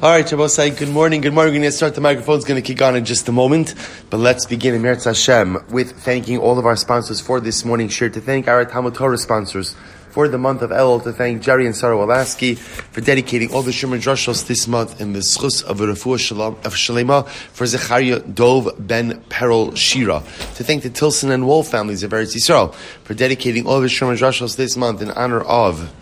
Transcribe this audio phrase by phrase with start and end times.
[0.00, 1.22] All right, Shabbosai, good morning.
[1.22, 1.52] Good morning.
[1.52, 3.74] We're going to start the microphone's going to kick on in just a moment.
[4.10, 7.88] But let's begin in Meretz Hashem with thanking all of our sponsors for this morning
[7.88, 8.08] share.
[8.08, 9.74] To thank our Talmud Torah sponsors
[10.10, 11.02] for the month of Elul.
[11.02, 15.14] To thank Jerry and Sarah Wolasky for dedicating all the Shimon Drushos this month in
[15.14, 20.20] the Schus of Refuah Shalom of Shalema for Zechariah Dov Ben Perel Shira.
[20.20, 22.72] To thank the Tilson and Wolf families of Eretz Yisrael
[23.02, 25.92] for dedicating all the Shimon Drushos this month in honor of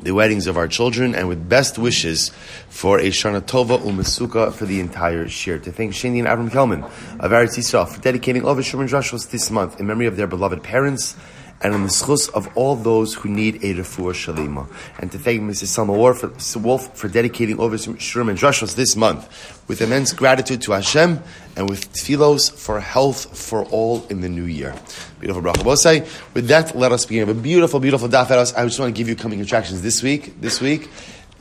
[0.00, 2.30] the weddings of our children, and with best wishes
[2.68, 5.58] for a Shana Tova Umesuka for the entire year.
[5.58, 9.30] To thank Shani and Avram Kelman of Eretz Yisrael for dedicating all the Shurman Drashos
[9.30, 11.16] this month in memory of their beloved parents
[11.64, 14.68] and on the schus of all those who need a refuah shalima.
[14.98, 15.68] And to thank Mrs.
[15.68, 19.26] Selma Woolf for dedicating over Shurim and Drashos this month
[19.66, 21.22] with immense gratitude to Hashem
[21.56, 24.74] and with tefillos for health for all in the new year.
[25.18, 26.34] Beautiful bracha.
[26.34, 27.30] With that, let us begin.
[27.30, 30.38] A beautiful, beautiful daf I just want to give you coming attractions this week.
[30.42, 30.90] This week,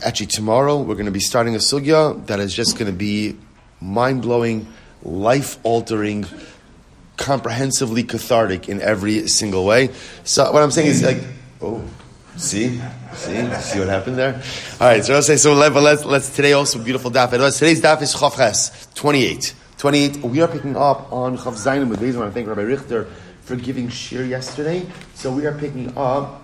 [0.06, 3.36] actually tomorrow, we're going to be starting a sugya that is just going to be
[3.82, 4.72] mind blowing,
[5.04, 6.26] life altering
[7.18, 9.90] comprehensively cathartic in every single way.
[10.24, 11.20] So what I'm saying is like,
[11.62, 11.84] oh,
[12.36, 12.82] see,
[13.14, 14.42] see, see what happened there.
[14.80, 15.54] All right, so I'll say so.
[15.54, 17.32] Let, let's let's today also beautiful daf.
[17.32, 19.56] Today's daf is Chavches 28.
[19.78, 20.18] 28.
[20.24, 22.16] We are picking up on Chav Zainim with these.
[22.16, 23.06] I thank Rabbi Richter
[23.42, 24.86] for giving shir yesterday.
[25.14, 26.42] So we are picking up.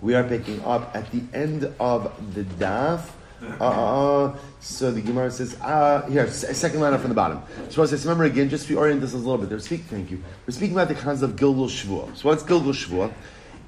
[0.00, 3.02] We are picking up at the end of the daf.
[3.42, 7.42] Uh, uh, uh, so the Gemara says, uh, here, second line up from the bottom.
[7.70, 9.48] So says, remember again, just to orient this a little bit.
[9.48, 10.22] They're speaking, thank you.
[10.46, 12.16] We're speaking about the concept of Gilgul Shvuah.
[12.16, 13.12] So what's Gilgul Shvuah?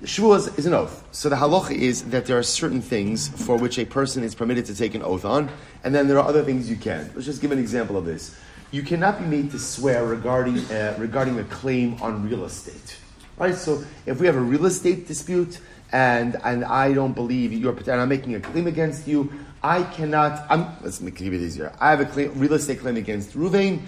[0.02, 0.18] Is,
[0.58, 1.06] is, an oath.
[1.12, 4.66] So the halacha is that there are certain things for which a person is permitted
[4.66, 5.48] to take an oath on,
[5.84, 7.08] and then there are other things you can.
[7.14, 8.36] Let's just give an example of this.
[8.72, 12.96] You cannot be made to swear regarding uh, regarding a claim on real estate.
[13.38, 13.54] Right?
[13.54, 15.60] So if we have a real estate dispute,
[15.92, 19.30] and and I don't believe you're and I'm making a claim against you,
[19.62, 21.72] I cannot, I'm, let's make it easier.
[21.80, 23.82] I have a claim, real estate claim against Ruvain.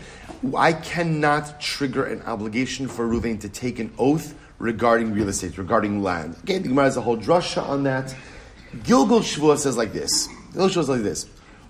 [0.56, 6.02] I cannot trigger an obligation for Ruvain to take an oath regarding real estate, regarding
[6.02, 6.36] land.
[6.40, 8.14] Okay, the Gemara has a whole drasha on that.
[8.78, 10.28] Gilgul Shvuah says like this.
[10.52, 11.26] Gilgul Shvuah says like this.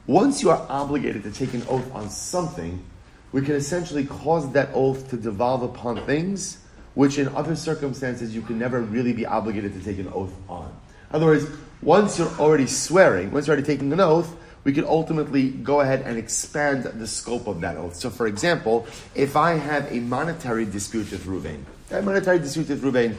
[0.07, 2.85] Once you are obligated to take an oath on something,
[3.33, 6.59] we can essentially cause that oath to devolve upon things
[6.95, 10.73] which in other circumstances you can never really be obligated to take an oath on.
[11.15, 11.47] Other words,
[11.81, 16.03] once you're already swearing, once you're already taking an oath, we could ultimately go ahead
[16.03, 17.95] and expand the scope of that oath.
[17.95, 22.83] So, for example, if I have a monetary dispute with Ruvain, a monetary dispute with
[22.83, 23.15] Ruvain,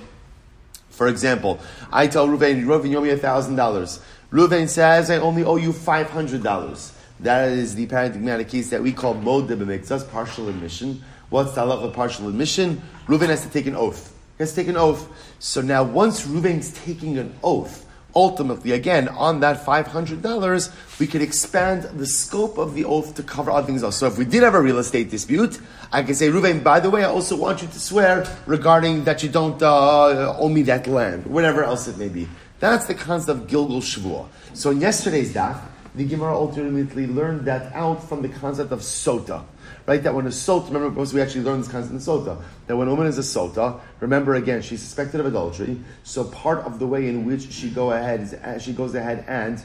[0.89, 4.01] for example, I tell Ruvain, Ruvain, you owe me a thousand dollars.
[4.29, 6.91] Ruvain says, I only owe you five hundred dollars.
[7.21, 11.01] That is the paradigmatic case that we call mod That's partial admission.
[11.29, 12.81] What's the of partial admission?
[13.07, 14.13] Ruvain has to take an oath.
[14.37, 15.07] He has to take an oath.
[15.39, 17.84] So now, once Ruvain's taking an oath,
[18.15, 23.51] ultimately, again, on that $500, we could expand the scope of the oath to cover
[23.51, 23.97] other things else.
[23.97, 25.59] So if we did have a real estate dispute,
[25.91, 29.21] I can say, Ruvain, by the way, I also want you to swear regarding that
[29.21, 32.27] you don't uh, owe me that land, whatever else it may be.
[32.59, 34.27] That's the concept of Gilgul Shavuot.
[34.53, 35.59] So in yesterday's daf,
[35.93, 39.43] the Gemara ultimately learned that out from the concept of Sota
[39.85, 40.01] right?
[40.01, 42.87] That when a sota, remember, because we actually learned this concept in sota, that when
[42.87, 45.79] a woman is a sota, remember again, she's suspected of adultery.
[46.03, 49.25] So part of the way in which she go ahead is uh, she goes ahead
[49.27, 49.63] and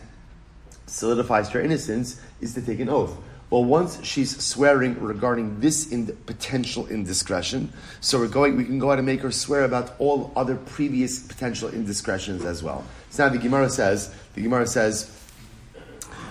[0.87, 3.17] solidifies her innocence is to take an oath.
[3.49, 8.89] Well, once she's swearing regarding this in potential indiscretion, so we're going, we can go
[8.89, 12.85] ahead and make her swear about all other previous potential indiscretions as well.
[13.11, 15.11] So now the Gemara says, the Gemara says,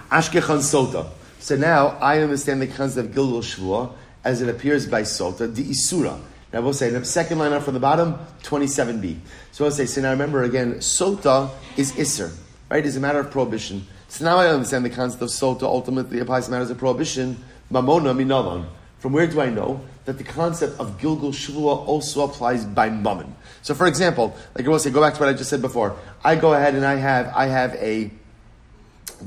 [0.09, 1.09] Ashkechan Sota.
[1.39, 5.63] So now I understand the concept of Gilgul Shvuah as it appears by Sota, the
[5.63, 6.19] Isura.
[6.51, 9.17] Now we'll say the second line up from the bottom, 27b.
[9.51, 12.35] So we'll say, so now remember again, Sota is Isser,
[12.69, 12.85] right?
[12.85, 13.87] It's a matter of prohibition.
[14.09, 17.37] So now I understand the concept of Sota ultimately applies to matters of prohibition.
[17.71, 18.65] Mamona minavan.
[18.97, 23.33] From where do I know that the concept of Gilgul Shvuah also applies by Mammon?
[23.61, 25.95] So for example, like I will say, go back to what I just said before.
[26.23, 28.11] I go ahead and I have, I have a,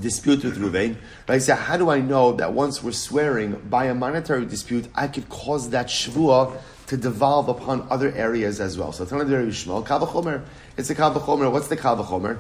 [0.00, 0.96] dispute with Ruvain,
[1.28, 1.40] right?
[1.40, 5.28] So how do I know that once we're swearing by a monetary dispute, I could
[5.28, 8.92] cause that shvua to devolve upon other areas as well?
[8.92, 10.44] So Tanah Yishmael, Kavachomer.
[10.76, 11.50] It's a Kavachomer.
[11.50, 12.38] What's the Kavachomer?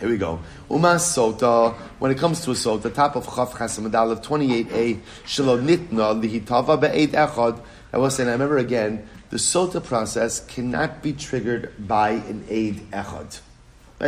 [0.00, 0.40] Here we go.
[0.68, 5.62] Umas Sota, when it comes to a Sota, top of Chav Chasamadal of 28a, Shalo
[5.62, 7.62] Nitna, Lihitava Be'ed Echad.
[7.92, 12.90] I was saying, I remember again, the Sota process cannot be triggered by an aid
[12.90, 13.40] Echad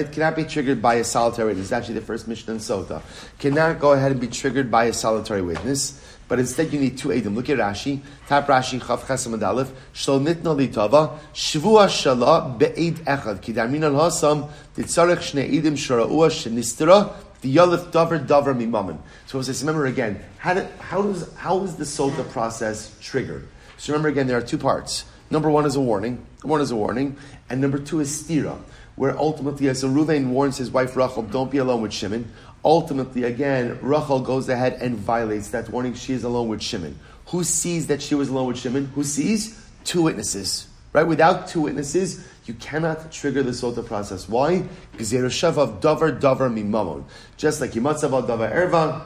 [0.03, 1.67] right, cannot be triggered by a solitary witness.
[1.67, 3.03] It's actually the first Mishnah in Sota.
[3.39, 7.09] Cannot go ahead and be triggered by a solitary witness, but instead you need two
[7.09, 7.35] Adim.
[7.35, 8.01] Look at Rashi.
[8.27, 13.93] Tap Rashi, Chav Chesam Adalef, Shlo Nitna Litava, Shvua Shala Be'ed Echad, Ki Darmin Al
[13.93, 18.99] Hasam, Titzarech Shne Edim Shara'ua Shenistera, The Yalif Davar Davar Mimaman.
[19.27, 23.47] So I remember again, how, did, how, does, how is the Sota process triggered?
[23.77, 25.05] So remember again, there are two parts.
[25.31, 26.25] Number one is a warning.
[26.43, 27.17] One is a warning.
[27.51, 28.59] And number two is stira,
[28.97, 32.31] where ultimately, as so Ruvain warns his wife Rachel, don't be alone with Shimon.
[32.65, 35.95] Ultimately, again, Rachel goes ahead and violates that warning.
[35.95, 36.99] She is alone with Shimon.
[37.27, 38.87] Who sees that she was alone with Shimon?
[38.95, 39.61] Who sees?
[39.85, 40.69] Two witnesses.
[40.93, 41.03] Right?
[41.03, 44.29] Without two witnesses, you cannot trigger the sota process.
[44.29, 44.65] Why?
[44.93, 47.05] Because of davar davar mimamon.
[47.37, 49.03] Just like Yimatzav davar erva.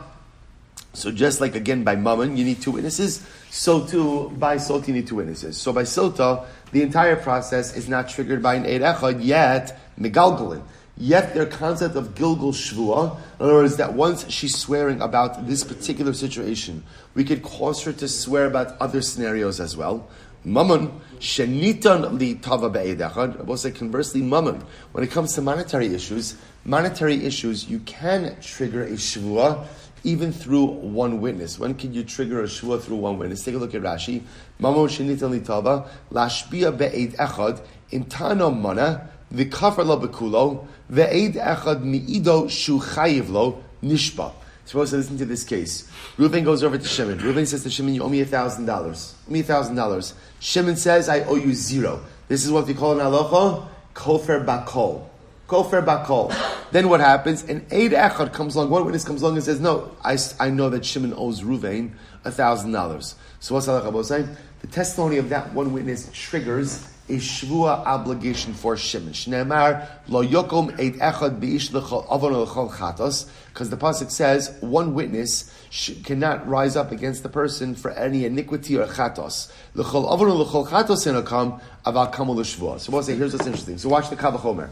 [0.92, 3.24] So just like again by mammon, you need two witnesses.
[3.50, 5.56] So too by sota, you need two witnesses.
[5.56, 10.62] So by sota, the entire process is not triggered by an eid echad yet megalgalin.
[11.00, 15.62] Yet their concept of Gilgul Shvua, in other words, that once she's swearing about this
[15.62, 16.82] particular situation,
[17.14, 20.08] we could cause her to swear about other scenarios as well.
[20.44, 23.38] Mammon, shenitan li tava be'edechad.
[23.38, 24.64] I will say conversely, mammon.
[24.90, 29.66] When it comes to monetary issues, monetary issues, you can trigger a shvua
[30.04, 31.58] even through one witness.
[31.58, 33.44] When can you trigger a shua through one witness?
[33.44, 34.22] Take a look at Rashi.
[34.58, 37.60] Mammon shenitan li tava lashbia be'ed echad
[37.92, 44.32] intano mana v'kafar lo bekulo ve'ed echad mi'ido shu chayiv lo nishba.
[44.64, 45.90] Suppose to listen to this case.
[46.18, 47.18] Reuven goes over to Shimon.
[47.20, 49.14] Reuven says to Shimon, "You owe me a thousand dollars.
[49.26, 52.00] Owe me a thousand dollars." Shimon says, "I owe you zero.
[52.28, 55.07] This is what we call in halacha kofer bakol.
[55.48, 56.30] Kofer bakol.
[56.72, 57.42] Then what happens?
[57.44, 58.68] An aid echad comes along.
[58.68, 61.40] One witness comes along and says, "No, I, I know that Shimon owes
[62.22, 64.28] thousand dollars." So what's halacha saying?
[64.60, 69.14] The testimony of that one witness triggers a shvua obligation for Shimon.
[69.14, 75.50] Shneimar lo yokom eit echad beish avon l'chol chatos, because the pasuk says one witness
[76.04, 79.50] cannot rise up against the person for any iniquity or chatos.
[79.74, 82.78] L'chol avon l'chol chatos inakam aval kamu l'shvua.
[82.78, 83.78] So we'll say here's what's interesting.
[83.78, 84.68] So watch the kavachomer.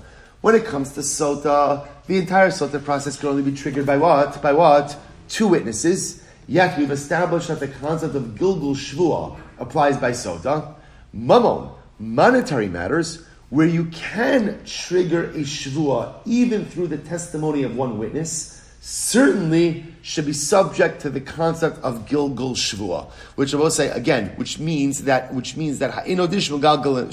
[0.46, 4.40] When it comes to sota, the entire sota process can only be triggered by what?
[4.40, 4.96] By what?
[5.28, 6.22] Two witnesses.
[6.46, 10.72] Yet we've established that the concept of gilgul shvua applies by sota.
[11.12, 17.98] Mamon monetary matters, where you can trigger a shvua even through the testimony of one
[17.98, 18.56] witness,
[18.86, 24.28] certainly should be subject to the concept of Gilgul Shvua, which I will say again,
[24.36, 27.10] which means that which means that in addition so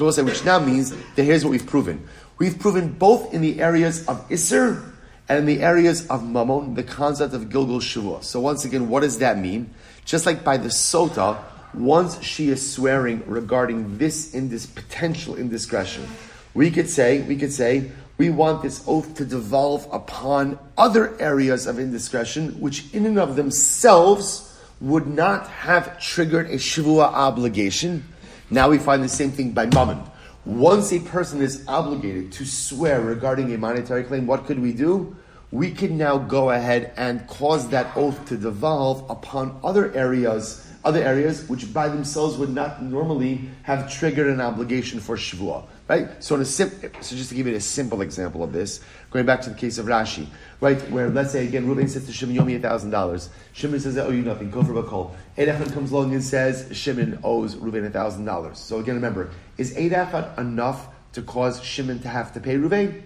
[0.00, 2.08] we'll say which now means that here's what we've proven.
[2.40, 4.82] We've proven both in the areas of Isser
[5.28, 8.24] and in the areas of Mammon, the concept of Gilgul Shvua.
[8.24, 9.74] So once again, what does that mean?
[10.06, 11.36] Just like by the Sota,
[11.74, 16.08] once she is swearing regarding this in this potential indiscretion,
[16.54, 21.66] we could say, we could say, we want this oath to devolve upon other areas
[21.66, 28.02] of indiscretion, which in and of themselves would not have triggered a shavua obligation.
[28.48, 30.09] Now we find the same thing by mammon.
[30.46, 35.14] Once a person is obligated to swear regarding a monetary claim, what could we do?
[35.50, 41.02] We can now go ahead and cause that oath to devolve upon other areas other
[41.02, 45.64] areas which by themselves would not normally have triggered an obligation for Shavua.
[45.90, 46.22] Right?
[46.22, 46.70] So, sim-
[47.00, 48.78] so just to give you a simple example of this,
[49.10, 50.28] going back to the case of Rashi,
[50.60, 53.28] right, where let's say again, Reuben says to Shimon, "You owe me a thousand dollars."
[53.54, 55.10] Shimon says, "I owe you nothing." Kofer bakol.
[55.36, 59.76] Eid comes along and says, "Shimon owes Reuben a thousand dollars." So again, remember, is
[59.76, 59.92] Eid
[60.38, 63.02] enough to cause Shimon to have to pay Reuben?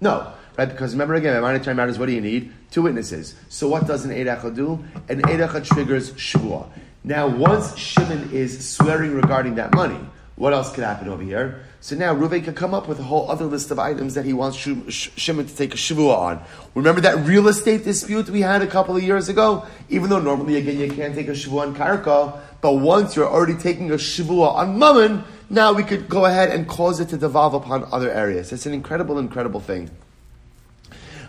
[0.00, 0.68] No, right?
[0.68, 1.96] Because remember again, my time matters.
[1.96, 2.52] What do you need?
[2.72, 3.36] Two witnesses.
[3.50, 4.84] So what does an Eid do?
[5.08, 6.66] An Eid triggers Shavua.
[7.04, 10.00] Now, once Shimon is swearing regarding that money,
[10.36, 11.62] what else could happen over here?
[11.80, 14.34] So now Reuven can come up with a whole other list of items that he
[14.34, 16.42] wants Shimon to take a shavua on.
[16.74, 19.64] Remember that real estate dispute we had a couple of years ago?
[19.88, 23.54] Even though normally, again, you can't take a shavua on karka, but once you're already
[23.54, 27.54] taking a shavua on mammon, now we could go ahead and cause it to devolve
[27.54, 28.52] upon other areas.
[28.52, 29.90] It's an incredible, incredible thing.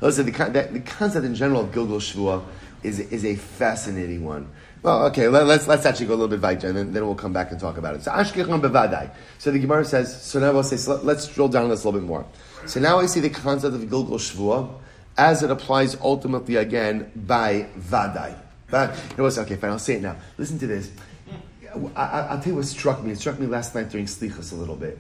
[0.02, 2.44] Listen, the, the concept in general of Gilgul Shavua
[2.84, 4.50] is, is a fascinating one.
[4.88, 7.14] Well, okay, let, us let's actually go a little bit weiter, and then, then we'll
[7.14, 8.04] come back and talk about it.
[8.04, 9.12] So Ashkechon bevadai.
[9.38, 10.22] So the Gemara says.
[10.24, 10.78] So now we'll say.
[10.78, 12.26] So let, us drill down on this a little bit more.
[12.68, 14.74] So now I see the concept of Gilgul Shvua
[15.18, 18.38] as it applies ultimately again by vadai.
[18.72, 19.58] But it was okay.
[19.58, 20.16] Fine, I'll say it now.
[20.38, 20.90] Listen to this.
[21.94, 23.12] I, will tell you what struck me.
[23.12, 24.98] It struck me last night during Slichas a little bit.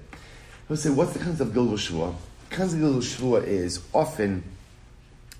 [0.69, 2.13] I'll say, what's the concept of Gilgul Shvua?
[2.49, 4.43] The concept of Gilgul Shvua is often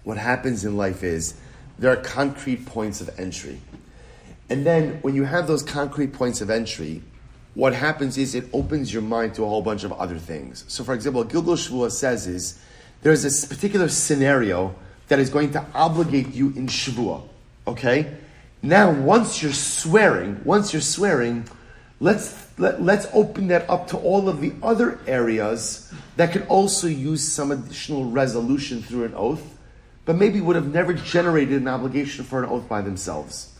[0.06, 1.34] what happens in life is
[1.78, 3.60] there are concrete points of entry.
[4.50, 7.02] And then when you have those concrete points of entry,
[7.54, 10.64] what happens is it opens your mind to a whole bunch of other things.
[10.68, 12.60] So, for example, Gilgul Shvua says is
[13.02, 14.76] there's this particular scenario
[15.08, 17.24] that is going to obligate you in Shvua.
[17.66, 18.16] Okay?
[18.62, 21.46] Now, once you're swearing, once you're swearing,
[22.00, 26.88] let's let, let's open that up to all of the other areas that could also
[26.88, 29.58] use some additional resolution through an oath
[30.08, 33.54] but maybe would have never generated an obligation for an oath by themselves.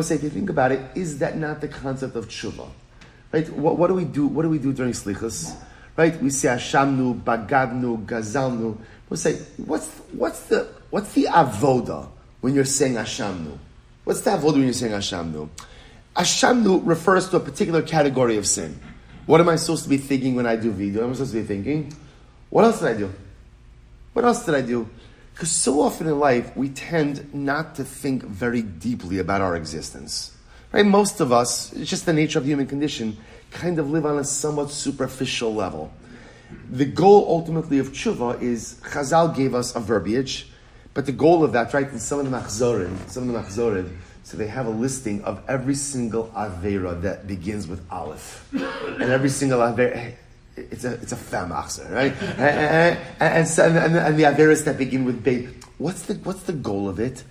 [0.00, 2.66] Say, if you think about it, is that not the concept of tshuva?
[3.30, 3.48] Right?
[3.50, 4.26] What, what do we do?
[4.26, 5.54] What do we do during slichas?
[5.96, 6.20] Right?
[6.22, 8.78] We say Hashamnu, Bagadnu, Gazalnu.
[9.10, 12.08] We'll say, what's what's the what's the avoda
[12.40, 13.58] when you're saying Hashamnu?
[14.04, 15.50] What's the avoda when you're saying Hashamnu?
[16.16, 18.80] Hashamnu refers to a particular category of sin.
[19.26, 20.94] What am I supposed to be thinking when I do vidui?
[20.94, 21.92] What am I supposed to be thinking?
[22.48, 23.12] What else did I do?
[24.14, 24.88] What else did I do?
[25.32, 30.36] Because so often in life, we tend not to think very deeply about our existence.
[30.72, 30.86] Right?
[30.86, 33.16] Most of us, it's just the nature of the human condition,
[33.50, 35.92] kind of live on a somewhat superficial level.
[36.70, 40.48] The goal ultimately of tshuva is, Chazal gave us a verbiage,
[40.94, 43.90] but the goal of that, right, in some of the machzorim, some of the machzorim,
[44.24, 49.30] so they have a listing of every single avera that begins with aleph, and every
[49.30, 50.14] single avera
[50.56, 52.12] it's a it's a famachzer, right?
[52.38, 55.48] and, and, and, and, and the averas that begin with beit.
[55.78, 57.24] What's the what's the goal of it?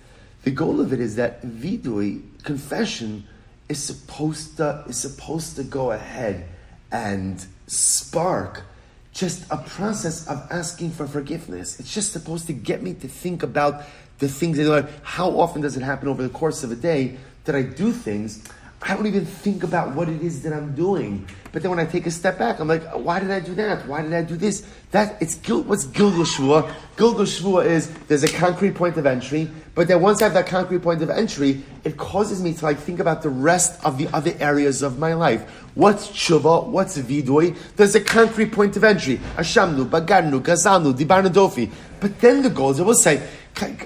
[0.44, 3.26] The goal of it is that vidui confession
[3.68, 6.48] is supposed to is supposed to go ahead
[6.90, 8.64] and spark
[9.12, 11.78] just a process of asking for forgiveness.
[11.78, 13.84] It's just supposed to get me to think about
[14.18, 14.88] the things that.
[15.02, 18.42] How often does it happen over the course of a day that I do things?
[18.84, 21.28] I don't even think about what it is that I'm doing.
[21.52, 23.86] But then when I take a step back, I'm like, why did I do that?
[23.86, 24.66] Why did I do this?
[24.90, 25.66] That it's guilt.
[25.66, 26.74] what's Gilgul Shvua?
[26.96, 30.46] Gilgul Shvua is there's a concrete point of entry, but then once I have that
[30.46, 34.08] concrete point of entry, it causes me to like think about the rest of the
[34.08, 35.48] other areas of my life.
[35.74, 36.66] What's tshuva?
[36.66, 37.56] What's vidui?
[37.76, 39.18] There's a concrete point of entry.
[39.36, 41.70] Ashamnu, bagarnu, gazanu, dibarnu dofi.
[42.00, 43.22] But then the goals, I will say,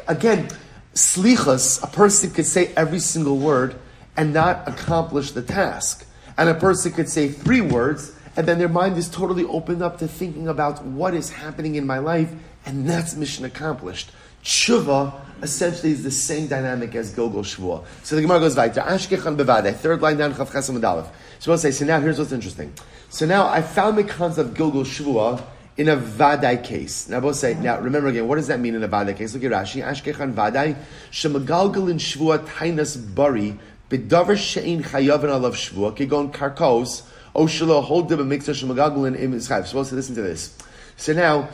[0.08, 0.48] again,
[0.94, 3.76] slichas, a person could say every single word
[4.16, 6.06] and not accomplish the task.
[6.38, 9.98] And a person could say three words, and then their mind is totally opened up
[9.98, 12.32] to thinking about what is happening in my life,
[12.66, 14.10] and that's mission accomplished.
[14.44, 17.84] Tshuva essentially is the same dynamic as Gilgul Shvua.
[18.02, 18.80] So the Gemara goes weiter.
[18.80, 21.08] Ashkechan bevade, third line down, Chav Adalef.
[21.38, 22.72] So we'll say, so now here's what's interesting.
[23.08, 25.42] So now I found the concept of Gilgul Shvua
[25.76, 27.08] in a vadai case.
[27.08, 29.34] Now, both say, now remember again, what does that mean in a vadai case?
[29.34, 29.84] Look at Rashi.
[29.84, 30.76] Ashkechan vadai,
[31.10, 33.58] shemagalgal in shvua tainas bari
[33.90, 37.02] B'davar she'in chayavin alav shvua, kigon karkos,
[37.34, 39.66] o shelo hold dibba mixer shemagagulin im is chayv.
[39.66, 40.56] Supposed to listen to this.
[40.96, 41.48] So now,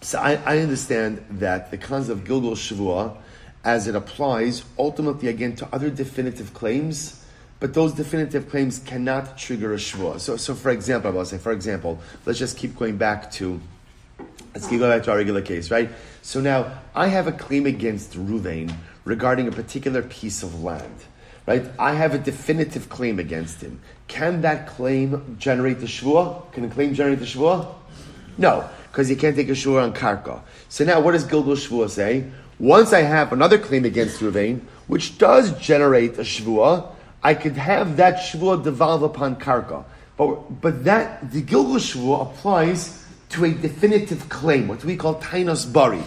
[0.00, 3.16] so I, I understand that the concept of Gilgul Shavua,
[3.64, 7.24] as it applies ultimately again to other definitive claims,
[7.60, 10.20] but those definitive claims cannot trigger a Shavua.
[10.20, 13.60] So, so for example, I will say, for example, let's just keep going back to,
[14.54, 15.90] let's keep going back to our regular case, right?
[16.22, 18.72] So now, I have a claim against Ruvain
[19.08, 20.94] regarding a particular piece of land.
[21.46, 21.64] Right?
[21.78, 23.80] I have a definitive claim against him.
[24.06, 26.52] Can that claim generate the shvua?
[26.52, 27.74] Can a claim generate the shvua?
[28.36, 30.42] No, because you can't take a shvua on karka.
[30.68, 32.26] So now, what does Gilgul Shvua say?
[32.58, 37.96] Once I have another claim against Ruvain, which does generate a shvua, I could have
[37.96, 39.84] that shvua devolve upon karka.
[40.18, 45.72] But, but that, the Gilgul Shvua applies to a definitive claim, what we call tainos
[45.72, 46.02] bari.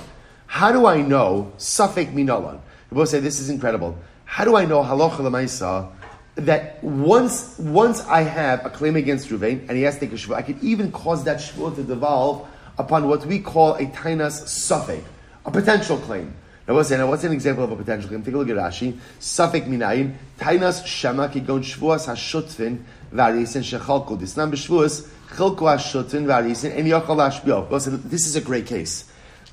[0.46, 2.60] How do I know, safek minalan?
[2.92, 3.98] Both say this is incredible.
[4.26, 5.92] How do I know halacha lemaisa
[6.36, 10.16] that once once I have a claim against Ruvain and he has to take a
[10.16, 14.44] shvua, I could even cause that shvua to devolve upon what we call a tainas
[14.44, 15.04] suffik,
[15.46, 16.34] a potential claim.
[16.68, 18.24] Now what's, now what's an example of a potential claim?
[18.24, 18.98] Take a look at Rashi.
[19.20, 22.84] Suffik minayin tainas shema kigon shvuas hashutfin
[23.14, 27.70] varisin shechalku disnam b'shvuas chilku hashutin varisin and yachal hashbio.
[28.10, 29.06] This is a great case.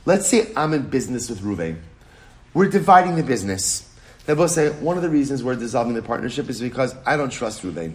[0.07, 1.79] Let's say I'm in business with Ruvain.
[2.55, 3.85] We're dividing the business.
[4.27, 7.31] They both say one of the reasons we're dissolving the partnership is because I don't
[7.31, 7.95] trust Ruvain.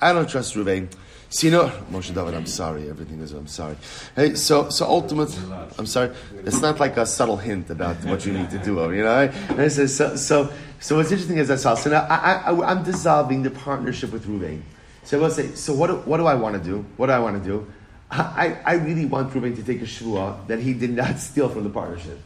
[0.00, 0.88] I don't trust Ruvain.
[1.28, 2.90] So you know, Moshe David, I'm sorry.
[2.90, 3.76] Everything is, I'm sorry.
[4.16, 5.38] Hey, so so ultimately,
[5.78, 6.12] I'm sorry.
[6.44, 8.92] It's not like a subtle hint about what you need to do.
[8.92, 9.70] You know, right?
[9.70, 13.50] so, so so so what's interesting is that so now I, I I'm dissolving the
[13.50, 14.62] partnership with Ruvain.
[15.04, 16.84] So I will say, so what do, what do I want to do?
[16.96, 17.66] What do I want to do?
[18.10, 21.64] I, I really want Ruvain to take a shvua that he did not steal from
[21.64, 22.18] the partnership.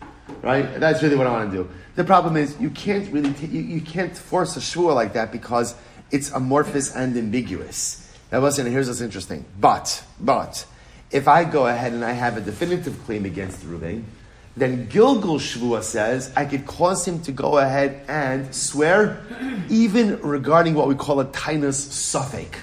[0.45, 0.79] Right?
[0.79, 1.71] That's really what I want to do.
[1.97, 5.33] The problem is you can't really t- you, you can't force a shvua like that
[5.33, 5.75] because
[6.11, 8.15] it's amorphous and ambiguous.
[8.29, 8.69] That wasn't.
[8.69, 9.47] Here's what's interesting.
[9.59, 10.67] But but
[11.11, 14.05] if I go ahead and I have a definitive claim against Reuven,
[14.55, 19.25] then Gilgul Shvua says I could cause him to go ahead and swear,
[19.71, 22.59] even regarding what we call a tinus suffix,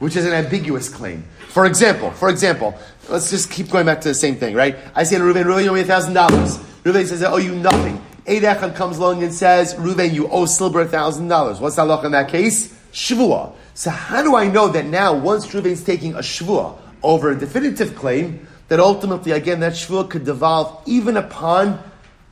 [0.00, 1.24] which is an ambiguous claim.
[1.48, 4.76] For example, for example, let's just keep going back to the same thing, right?
[4.94, 6.58] I say to Reuven, Reuven, you owe me a thousand dollars.
[6.86, 8.00] Reuven says, I owe you nothing.
[8.28, 8.44] Eid
[8.76, 11.58] comes along and says, Reuven, you owe Silber a thousand dollars.
[11.58, 12.72] What's the halacha in that case?
[12.92, 13.52] Shvua.
[13.74, 17.96] So how do I know that now, once Reuven's taking a shvua over a definitive
[17.96, 21.82] claim, that ultimately, again, that shvua could devolve even upon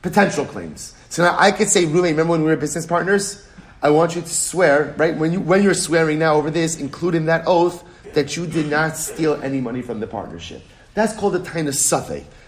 [0.01, 0.95] potential claims.
[1.09, 3.45] So now I could say, Ruvain, remember when we were business partners?
[3.83, 5.17] I want you to swear, right?
[5.17, 7.83] When you when you're swearing now over this, include in that oath
[8.13, 10.63] that you did not steal any money from the partnership.
[10.93, 11.75] That's called a time of.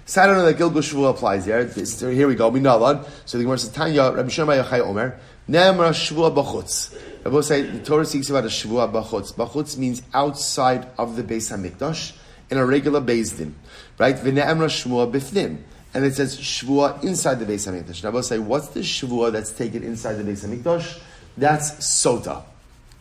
[0.08, 1.66] So I don't know that Gilgul Shavuot applies here.
[1.66, 2.48] This, here we go.
[2.48, 3.04] We know one.
[3.26, 6.98] So the Gemara says, Tanya, Rabbi Shema Yochai Omer, Ne'emra Shavuot B'chutz.
[7.26, 9.34] Rabbi say, the Torah speaks about a Shavuot B'chutz.
[9.34, 12.16] B'chutz means outside of the Beis HaMikdash
[12.50, 13.54] in a regular Beis Din.
[13.98, 14.16] Right?
[14.16, 15.58] V'ne'emra Shavuot B'fnim.
[15.94, 18.02] And it says Shavuot inside the Beis HaMikdash.
[18.02, 21.02] Rabbi say, what's the Shavuot that's taken inside the Beis HaMikdash?
[21.38, 22.44] That's Sota.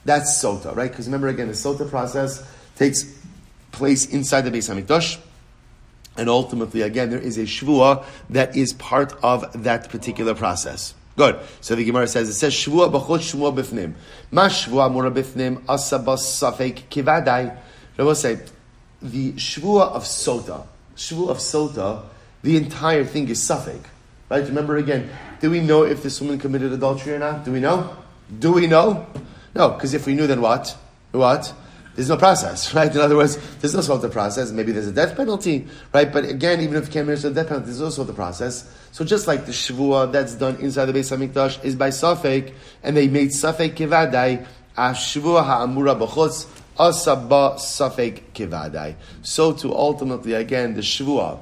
[0.04, 0.90] That's Sota, right?
[0.90, 2.44] Because remember again, the Sota process
[2.75, 3.16] takes
[3.70, 5.20] place inside the Beis HaMikdash.
[6.16, 10.94] And ultimately, again, there is a shvua that is part of that particular process.
[11.16, 11.38] Good.
[11.61, 13.94] So the Gemara says, it says, shvua b'chot shvua b'fnim.
[14.30, 17.56] Ma shvua mura b'fnim asabas safek kivadai.
[17.99, 18.40] I will say,
[19.00, 22.02] the shvua of sota, shvua of sota,
[22.42, 23.80] the entire thing is safek.
[24.28, 24.44] Right?
[24.44, 27.44] Remember again, do we know if this woman committed adultery or not?
[27.44, 27.96] Do we know?
[28.38, 29.06] Do we know?
[29.54, 30.76] No, because if we knew, then what?
[31.12, 31.52] What?
[31.96, 32.94] There's no process, right?
[32.94, 34.52] In other words, there's no sort of process.
[34.52, 36.12] Maybe there's a death penalty, right?
[36.12, 38.70] But again, even if you can't minister the death penalty, there's also the process.
[38.92, 42.96] So just like the shvua that's done inside the Beis Hamikdash is by Safek, and
[42.96, 46.46] they made Safek kivadai, as shvua ha'amura b'chutz,
[46.78, 48.94] asaba Safek kivadai.
[49.22, 51.40] So to ultimately, again, the shvua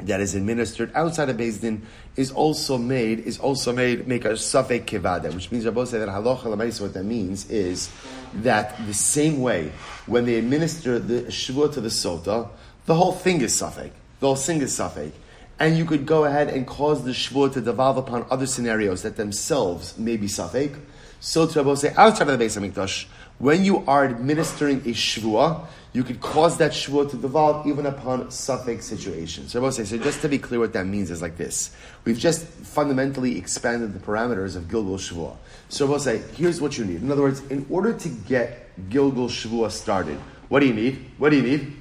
[0.00, 1.82] that is administered outside of Beis Din
[2.16, 6.08] is also made is also made make a safek Kivadai, which means Rabbi say that
[6.08, 6.80] halacha.
[6.80, 7.90] What that means is
[8.42, 9.72] that the same way
[10.06, 12.48] when they administer the shvua to the sota,
[12.86, 13.90] the whole thing is safek.
[14.20, 15.12] The whole thing is safek.
[15.58, 19.16] And you could go ahead and cause the shvua to devolve upon other scenarios that
[19.16, 20.78] themselves may be safek.
[21.20, 23.06] So to Rabbi say outside of the base of Hamikdash,
[23.38, 28.30] when you are administering a shvua, you could cause that shvua to devolve even upon
[28.30, 29.52] suffix situations.
[29.52, 31.74] So, say, so just to be clear, what that means is like this:
[32.04, 35.36] we've just fundamentally expanded the parameters of Gilgul shvua.
[35.68, 37.02] So, we'll say, here's what you need.
[37.02, 41.10] In other words, in order to get Gilgul shvua started, what do you need?
[41.18, 41.76] What do you need?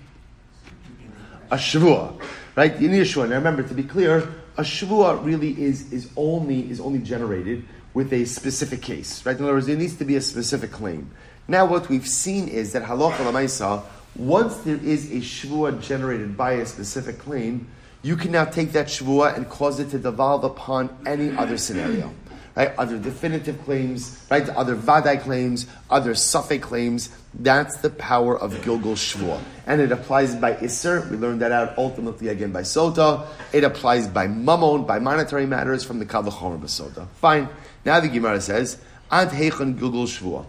[1.52, 2.20] A shvua,
[2.56, 2.80] right?
[2.80, 3.30] You need a shvua.
[3.30, 4.20] Now, remember to be clear,
[4.58, 9.38] a shvua really is is only is only generated with a specific case, right?
[9.38, 11.12] In other words, there needs to be a specific claim.
[11.48, 13.84] Now, what we've seen is that halacha lamaisa
[14.16, 17.68] once there is a shvua generated by a specific claim,
[18.02, 22.14] you can now take that shvua and cause it to devolve upon any other scenario.
[22.56, 22.74] Right?
[22.78, 24.48] Other definitive claims, right?
[24.48, 27.10] Other vadai claims, other suffix claims.
[27.34, 29.42] That's the power of Gilgul Shvua.
[29.68, 31.10] And it applies by Isser.
[31.12, 33.28] We learned that out ultimately again by Sota.
[33.52, 37.10] It applies by Mammon, by monetary matters from the Kavachomer Basota.
[37.16, 37.50] Fine.
[37.84, 38.78] Now the Gemara says,
[39.12, 40.46] Ad Heichon Gilgul Shvua.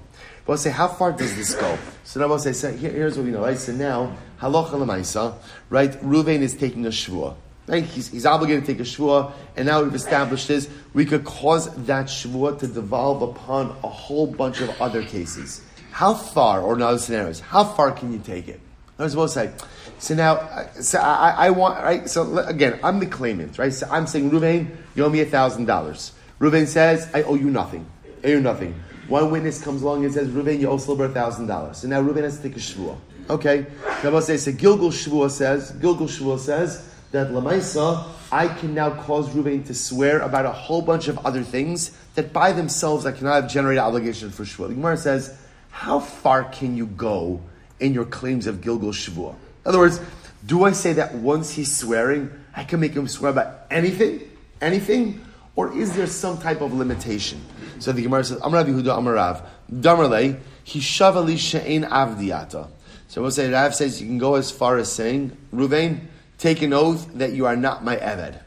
[0.46, 1.78] We'll say, how far does this go?
[2.04, 3.58] So now we'll say, so here, here's what we know, right?
[3.58, 5.34] So now, halacha lemaisa,
[5.70, 5.90] right?
[6.02, 7.34] Ruvain is taking a shvua.
[7.66, 7.82] Right?
[7.82, 10.70] He's, he's obligated to take a shvua, and now we've established this.
[10.94, 15.62] We could cause that shvua to devolve upon a whole bunch of other cases.
[15.90, 18.60] How far, or in other scenarios, how far can you take it?
[18.98, 19.52] I was supposed to say.
[19.98, 22.08] So now, so I, I want, right?
[22.08, 23.72] So again, I'm the claimant, right?
[23.72, 26.12] So I'm saying, Ruvain, you owe me a thousand dollars.
[26.38, 27.84] Ruvain says, I owe you nothing.
[28.22, 28.80] I owe you nothing.
[29.08, 31.78] One witness comes along and says, Ruben, you owe thousand dollars.
[31.78, 32.98] So now Ruben has to take a shvuah.
[33.28, 33.66] Okay.
[34.02, 39.32] Rabbi says, so Gilgul Shvuah says, Gilgul Shvuah says that Lamaisa, I can now cause
[39.34, 43.42] Ruben to swear about a whole bunch of other things that by themselves I cannot
[43.42, 44.68] have generated obligation for Shvuah.
[44.68, 45.36] The Gemara says,
[45.70, 47.40] how far can you go
[47.80, 49.34] in your claims of Gilgul Shvuah?
[49.34, 50.00] In other words,
[50.44, 54.20] do I say that once he's swearing, I can make him swear about anything?
[54.60, 55.25] Anything?
[55.56, 57.40] Or is there some type of limitation?
[57.78, 62.68] So the Gemara says, Amar Yehuda Amarav, Damarle, Hishavali She'en Avdiata.
[63.08, 66.00] So we'll say, Rav says you can go as far as saying, Ruvain,
[66.38, 68.38] take an oath that you are not my Eved.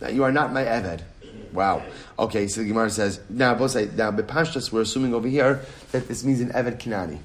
[0.00, 1.02] That you are not my Eved.
[1.52, 1.82] Wow.
[2.18, 6.08] Okay, so the Gemara says, now we'll say, now Bepashtas, we're assuming over here that
[6.08, 7.18] this means an Eved Kinani.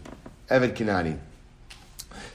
[0.49, 1.17] Eved Kinani.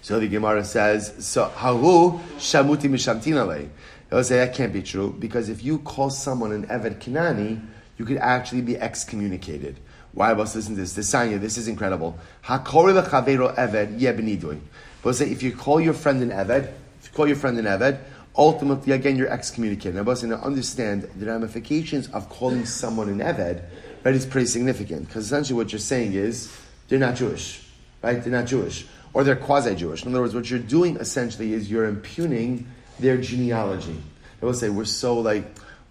[0.03, 3.69] So the Gemara says, so Haru Shamuti Mishamtinale.
[4.17, 7.61] They'll say that can't be true because if you call someone an Eved Kinani,
[7.99, 9.79] you could actually be excommunicated.
[10.13, 10.95] Why was listen to this?
[10.95, 12.17] This this is incredible.
[12.43, 14.59] Hakori lechavero Eved yebnidui.
[15.03, 17.67] But say if you call your friend an Eved, if you call your friend an
[17.67, 17.99] Eved,
[18.39, 19.97] ultimately again you're excommunicated.
[19.97, 23.65] Now, to understand the ramifications of calling someone an Eved,
[24.03, 26.51] right, is pretty significant because essentially what you're saying is
[26.89, 27.69] they're not Jewish,
[28.03, 28.25] right?
[28.25, 30.05] They're not Jewish, or they're quasi-Jewish.
[30.05, 32.67] In other words, what you're doing essentially is you're impugning
[32.99, 34.01] their genealogy.
[34.41, 35.45] I will say we're so like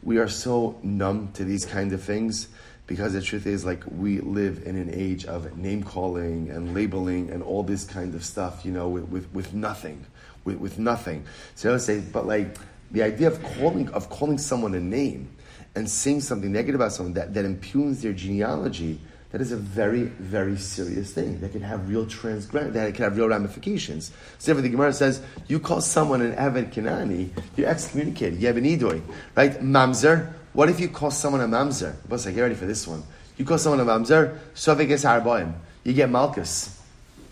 [0.04, 2.48] we are so numb to these kind of things
[2.88, 7.32] because the truth is like we live in an age of name calling and labeling
[7.32, 10.06] and all this kind of stuff, you know, with, with, with nothing.
[10.44, 11.26] With, with nothing.
[11.56, 12.56] So I would say, but like
[12.92, 15.30] the idea of calling of calling someone a name
[15.76, 19.00] and saying something negative about someone that, that impugns their genealogy,
[19.36, 23.18] that is a very, very serious thing that can have real transgress that can have
[23.18, 24.14] real ramifications.
[24.38, 28.64] So the Gemara says, you call someone an Eved Kinani, you're excommunicated, you have an
[28.64, 29.02] Idoy,
[29.36, 29.52] right?
[29.60, 31.96] Mamzer, what if you call someone a Mamzer?
[32.08, 33.04] Boss, get ready for this one.
[33.36, 35.52] You call someone a Mamzer, Soveges Arbaim.
[35.84, 36.82] You get Malchus.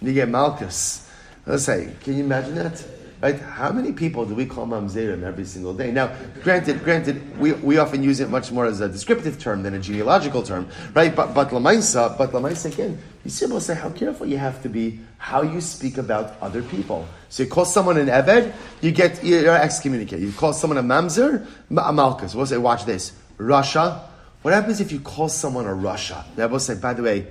[0.02, 1.10] You get Malchus.
[1.46, 2.84] Let's say, can you imagine that?
[3.24, 3.40] Right?
[3.40, 5.92] How many people do we call mamzerim every single day?
[5.92, 9.74] Now, granted, granted, we, we often use it much more as a descriptive term than
[9.74, 11.16] a genealogical term, right?
[11.16, 15.00] But but lamaisa, but lamaisa again, you see, say how careful you have to be
[15.20, 17.08] how you speak about other people.
[17.30, 20.26] So you call someone an eved, you get you're excommunicated.
[20.26, 22.36] You call someone a mamzer, a malchus.
[22.36, 24.02] We'll say, watch this, Rasha.
[24.42, 26.26] What happens if you call someone a Rasha?
[26.36, 27.28] Now we'll say, by the way,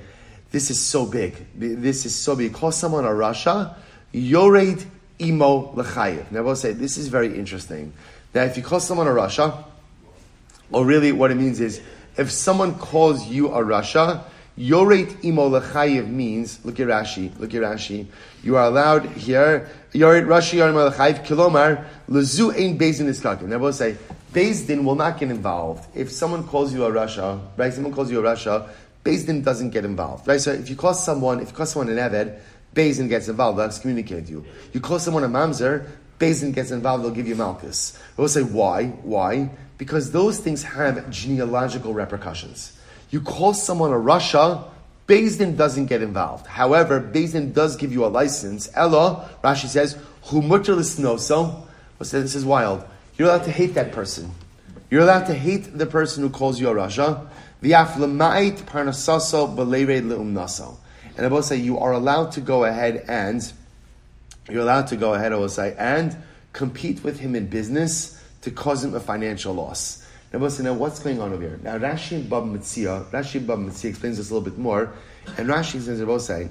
[0.53, 1.35] this is so big.
[1.55, 2.51] This is so big.
[2.51, 3.75] You call someone a Rasha,
[4.13, 4.87] Yored
[5.19, 6.31] imo lechayev.
[6.31, 7.93] Now, I will say this is very interesting.
[8.33, 9.65] That if you call someone a Rasha,
[10.71, 11.81] or really what it means is,
[12.17, 14.25] if someone calls you a Rasha,
[14.59, 18.07] Yoret imo lechayev means, look at Rashi, look at Rashi,
[18.43, 23.49] you are allowed here, Yoret Rashi yoret imo lechayev, kilomar, lezu ein bezin iskakim.
[23.49, 23.97] Now, I will say,
[24.33, 25.87] Beis Din will not get involved.
[25.95, 28.69] If someone calls you a Rasha, right, someone calls you a Rasha,
[29.05, 30.41] Bezdin doesn't get involved, right?
[30.41, 32.39] So if you call someone, if you call someone an Eved,
[32.75, 34.45] Beis Din gets involved, they'll excommunicate you.
[34.73, 35.87] You call someone a mamzer,
[36.19, 37.99] Beis Din gets involved, they'll give you malchus.
[38.17, 38.87] They'll say, why?
[39.03, 39.51] Why?
[39.79, 42.79] Because those things have genealogical repercussions.
[43.11, 44.65] You call someone a Rasha,
[45.07, 46.47] Bezdin doesn't get involved.
[46.47, 48.71] However, Beis Din does give you a license.
[48.75, 51.67] Ella, Rashi says, who no so.
[51.99, 52.85] This is wild.
[53.17, 54.31] You're allowed to hate that person.
[54.91, 57.27] You're allowed to hate the person who calls you a Rasha.
[57.61, 60.77] The parnasaso leumnaso.
[61.17, 63.53] And I will say you are allowed to go ahead and
[64.49, 66.17] you're allowed to go ahead, I will say, and
[66.53, 70.07] compete with him in business to cause him a financial loss.
[70.33, 71.61] Now, say, now what's going on over here?
[71.63, 74.93] Now, Rashi and Bava Metzia, Rashi and Bava Metzia explains this a little bit more,
[75.37, 76.49] and Rashi says, I will say,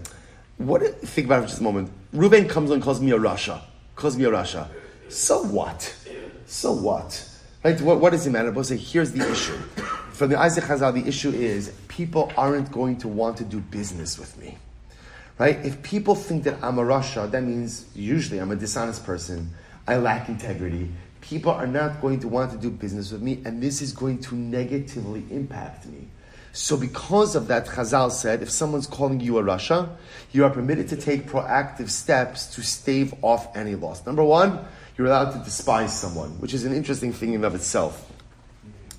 [0.58, 1.91] what, think about it for just a moment.
[2.13, 3.60] Reuben comes and calls me a Rasha,
[3.95, 4.67] calls me a Rasha.
[5.10, 5.93] So what?
[6.45, 7.28] So what?
[7.63, 7.80] Right?
[7.82, 8.52] What, what does it matter?
[8.52, 9.58] But say, here's the issue.
[10.13, 14.17] From the Isaac Chazal, the issue is people aren't going to want to do business
[14.17, 14.58] with me.
[15.38, 15.58] Right?
[15.65, 19.49] If people think that I'm a Rasha, that means usually I'm a dishonest person.
[19.88, 20.89] I lack integrity.
[21.19, 24.19] People are not going to want to do business with me, and this is going
[24.19, 26.08] to negatively impact me.
[26.54, 29.89] So, because of that, Chazal said, if someone's calling you a Rasha,
[30.32, 34.06] you are permitted to take proactive steps to stave off any loss.
[34.06, 34.63] Number one,
[34.97, 38.10] you're allowed to despise someone, which is an interesting thing in of itself.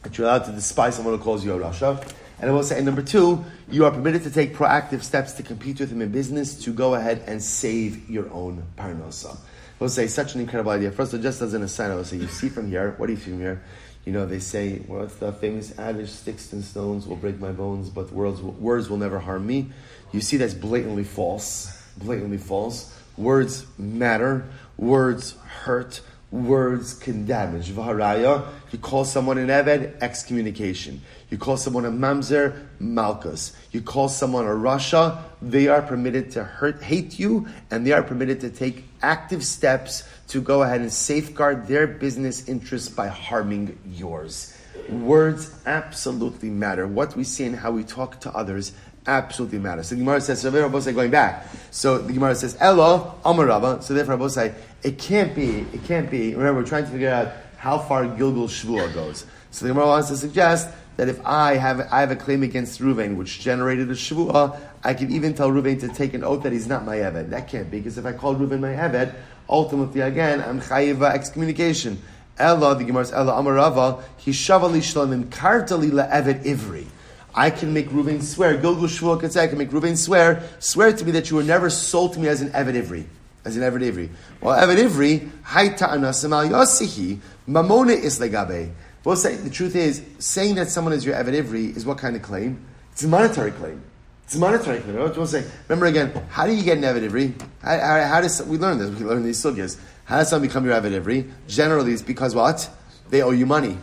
[0.02, 2.02] That you're allowed to despise someone who calls you a Rasha.
[2.42, 5.78] And I will say, number two, you are permitted to take proactive steps to compete
[5.78, 9.36] with him in business to go ahead and save your own parnosa.
[9.36, 9.38] I
[9.78, 10.90] will say, such an incredible idea.
[10.90, 13.06] First of all, just as an aside, I will say, you see from here, what
[13.06, 13.62] do you see from here?
[14.04, 17.88] You know, they say, what's the famous adage, sticks and stones will break my bones,
[17.90, 19.70] but words, words will never harm me.
[20.10, 21.80] You see that's blatantly false.
[21.96, 22.92] Blatantly false.
[23.16, 24.48] Words matter.
[24.76, 26.00] Words hurt.
[26.32, 27.70] Words can damage.
[27.70, 31.02] Vaharaya, you call someone an Eved, excommunication.
[31.32, 33.56] You call someone a Mamzer, Malchus.
[33.70, 38.02] You call someone a Rasha, they are permitted to hurt, hate you, and they are
[38.02, 43.78] permitted to take active steps to go ahead and safeguard their business interests by harming
[43.86, 44.54] yours.
[44.90, 46.86] Words absolutely matter.
[46.86, 48.74] What we say and how we talk to others
[49.06, 49.88] absolutely matters.
[49.88, 51.46] So the Gemara says, so going back.
[51.70, 53.80] So the Gemara says, Elo, Amar Rabba.
[53.80, 54.50] So therefore Rabbi
[54.82, 56.34] it can't be, it can't be.
[56.34, 59.24] Remember, we're trying to figure out how far Gilgul Shvua goes.
[59.50, 62.80] So the Gemara wants to suggest that if I have, I have a claim against
[62.80, 66.52] Ruvain, which generated a Shvua, I can even tell Ruvain to take an oath that
[66.52, 67.30] he's not my Eved.
[67.30, 69.14] That can't be, because if I call Ruvain my Eved,
[69.48, 72.00] ultimately again, I'm Chayiva excommunication.
[72.38, 76.86] Ella, the Gemara says, Ella Amarava, Hishavali Shlamim Kartali Eved Ivri.
[77.34, 78.58] I can make Reuven swear.
[78.58, 80.42] Gilgul can say, I can make Reuven swear.
[80.58, 83.04] Swear to me that you were never sold to me as an Eved Ivri.
[83.44, 84.10] As an Eved Ivri.
[84.40, 88.70] Well, Eved Ivri, Haita Anasamal Yosihi, Mamona is legabe.
[89.04, 92.14] We'll say, the truth is, saying that someone is your Eved Ivri is what kind
[92.14, 92.64] of claim?
[92.92, 93.82] It's a monetary claim.
[94.24, 94.96] It's a monetary claim.
[94.96, 97.40] We'll say, remember again, how do you get an Eved Ivri?
[97.62, 99.78] How, how, how, does, we learn this, we learn these sugyas.
[100.04, 101.30] How does someone become your Eved Ivri?
[101.48, 102.70] Generally, it's because what?
[103.10, 103.76] They owe you money.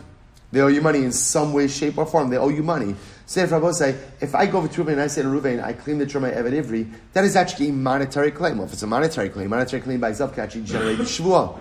[0.52, 2.30] They owe you money in some way, shape, or form.
[2.30, 2.96] They owe you money.
[3.26, 5.62] Say if Rabbi say, if I go over to Ruvain and I say to Ruvain,
[5.62, 8.56] I claim that you're my Eved Ivri, that is actually a monetary claim.
[8.58, 11.58] Well, if it's a monetary claim, monetary claim by itself can actually generate Shvuah.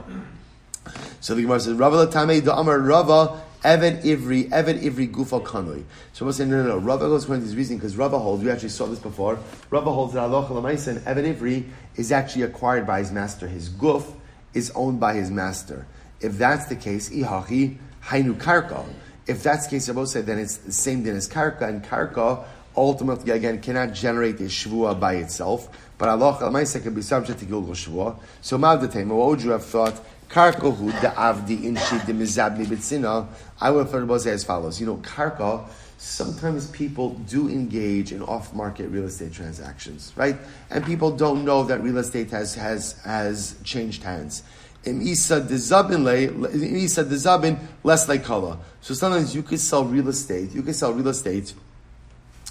[1.21, 5.83] So the Gemara says, Rava Latame da Amar Rava Eved Ivri, Eved Ivri Gufa Kanoi.
[6.13, 6.77] So we'll say, no, no, no.
[6.77, 9.37] Rava goes according to his reasoning because Rava holds, we actually saw this before.
[9.69, 13.47] Rava holds that Allah Chalamaisen, Eved Ivri is actually acquired by his master.
[13.47, 14.13] His guf
[14.53, 15.85] is owned by his master.
[16.21, 18.85] If that's the case, ihachi hainu karka.
[19.27, 22.45] If that's the case, Rabbi said, then it's the same thing as karka, and karka
[22.75, 25.69] ultimately again cannot generate a shvua by itself.
[25.97, 28.17] But Allah al can be subject to gilgul shvua.
[28.41, 29.99] So ma'avdatema, what would you have thought?
[30.29, 33.27] Karka hu avdi inshi de mizabni bitzina.
[33.59, 34.79] I thought about say as follows.
[34.79, 35.67] You know, karka.
[35.97, 40.37] Sometimes people do engage in off-market real estate transactions, right?
[40.69, 44.43] And people don't know that real estate has has has changed hands.
[44.85, 48.57] In Isa dezabin Isa dezabin less like color.
[48.79, 50.53] So sometimes you could sell real estate.
[50.53, 51.53] You could sell real estate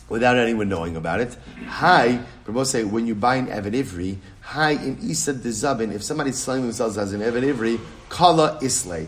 [0.09, 1.37] without anyone knowing about it.
[1.67, 5.93] Hi, Rabbi say when you buy an Eved Ivri, hi in Isa dezabin.
[5.93, 9.07] If somebody's selling themselves as an Eved Ivri, kala islay.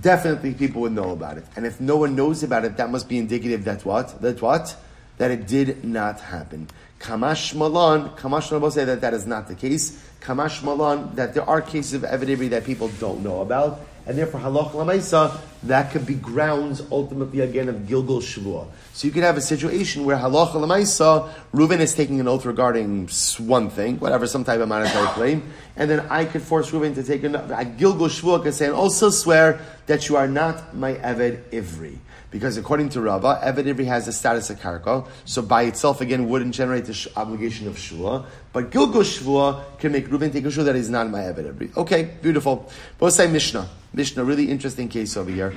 [0.00, 1.44] Definitely people would know about it.
[1.56, 4.20] And if no one knows about it, that must be indicative that what?
[4.22, 4.76] That what?
[5.18, 6.68] That it did not happen.
[7.00, 10.04] Kamash Malan, Kamash Malan say that that is not the case.
[10.20, 14.40] Kamash Malan, that there are cases of evidence that people don't know about, and therefore
[14.40, 18.66] halach lamaisa, that could be grounds ultimately again of Gilgul Shavua.
[18.92, 23.08] So you could have a situation where halach lamaisa, Reuven is taking an oath regarding
[23.38, 27.02] one thing, whatever, some type of monetary claim, and then I could force Reuven to
[27.02, 30.94] take a, a Gilgul Shavua could say, and also swear that you are not my
[30.94, 31.98] Eved Ivri.
[32.30, 36.28] Because according to Rava, Eved Ivri has the status of karka, so by itself again
[36.28, 38.24] wouldn't generate the sh- obligation of shua.
[38.52, 41.76] But Gilgul Shvua can make Reuven take a shua that he's not my Eved Ivri.
[41.76, 42.70] Okay, beautiful.
[42.98, 43.68] Both say Mishnah.
[43.92, 45.52] Mishnah, really interesting case over here.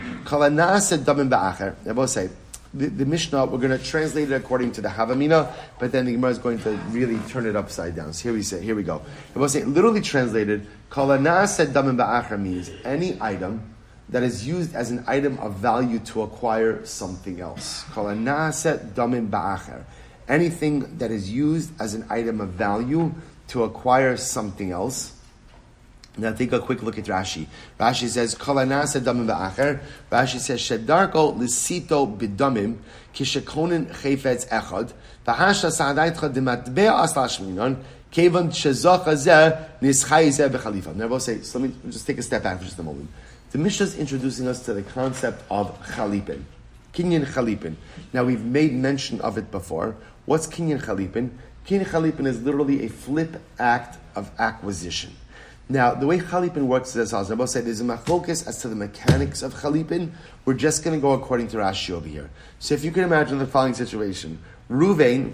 [1.83, 2.29] They both say
[2.73, 6.13] the, the, Mishnah, we're going to translate it according to the Havamina, but then the
[6.13, 8.13] Gemara is going to really turn it upside down.
[8.13, 9.03] So here we say, here we go.
[9.35, 10.65] It was literally translated,
[10.95, 13.75] means any item
[14.09, 17.85] that is used as an item of value to acquire something else.
[20.27, 23.13] Anything that is used as an item of value
[23.49, 25.12] to acquire something else.
[26.15, 27.47] Now take a quick look at Rashi.
[27.79, 29.81] Rashi says, Kalanasa damim ba'acher.
[30.11, 32.77] Rashi says, Shedarko lisito bidamim
[33.15, 34.93] kishekonin chayfetz echad
[35.25, 40.95] v'hasha sa'adaitcha dimatbea asla shminon kevan shezach hazeh nischai zeh b'chalifa.
[40.95, 43.09] Now, say, so let me just take a step back for just a moment.
[43.49, 46.43] The Mishnah is introducing us to the concept of chalipin,
[46.93, 47.75] kinyan chalipin.
[48.11, 49.95] Now we've made mention of it before.
[50.25, 51.31] What's kinyan chalipin?
[51.65, 55.15] Kinyan chalipin is literally a flip act of acquisition.
[55.69, 58.75] Now, the way chalipin works is as Rabbi said, there's a focus as to the
[58.75, 60.11] mechanics of chalipin.
[60.45, 62.29] We're just going to go according to Rashi over here.
[62.59, 65.33] So, if you can imagine the following situation: Ruvain,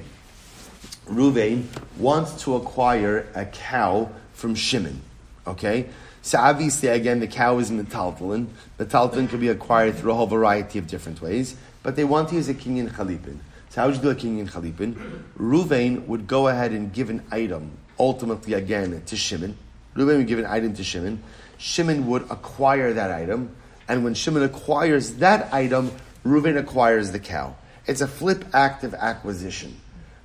[1.07, 1.65] Ruvain
[1.97, 5.01] wants to acquire a cow from Shimon.
[5.47, 5.89] Okay,
[6.21, 8.47] so obviously, again, the cow is metaltalin.
[8.77, 12.35] Metaltalin can be acquired through a whole variety of different ways, but they want to
[12.35, 13.39] use a kinyan chalipin.
[13.69, 14.95] So how would you do a kinyan chalipin?
[15.37, 19.57] Ruvain would go ahead and give an item, ultimately again, to Shimon.
[19.95, 21.21] Ruvain would give an item to Shimon.
[21.57, 23.55] Shimon would acquire that item,
[23.87, 25.91] and when Shimon acquires that item,
[26.25, 27.55] Ruvain acquires the cow.
[27.85, 29.79] It's a flip act of acquisition.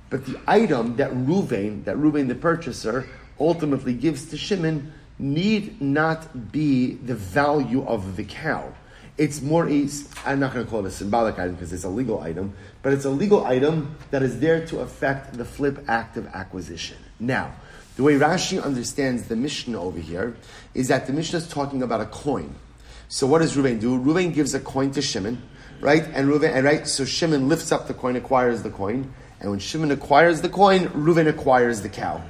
[0.09, 3.07] But the item that Ruvain, that Ruvain the purchaser,
[3.39, 8.73] ultimately gives to Shimon need not be the value of the cow.
[9.17, 9.87] It's more a,
[10.25, 12.91] I'm not going to call it a symbolic item because it's a legal item, but
[12.91, 16.97] it's a legal item that is there to affect the flip act of acquisition.
[17.19, 17.53] Now,
[17.95, 20.35] the way Rashi understands the Mishnah over here
[20.73, 22.53] is that the Mishnah is talking about a coin.
[23.07, 23.97] So what does Ruvain do?
[23.97, 25.41] Ruvain gives a coin to Shimon,
[25.79, 26.03] right?
[26.13, 26.87] And Ruvain, and right?
[26.87, 30.87] So Shimon lifts up the coin, acquires the coin, and when Shimon acquires the coin,
[30.89, 32.21] Ruvain acquires the cow.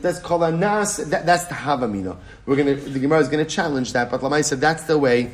[0.00, 0.96] That's called a nas.
[0.96, 2.16] That, that's the havamina.
[2.44, 2.74] We're gonna.
[2.74, 5.30] The Gemara is gonna challenge that, but Lamai said that's the way.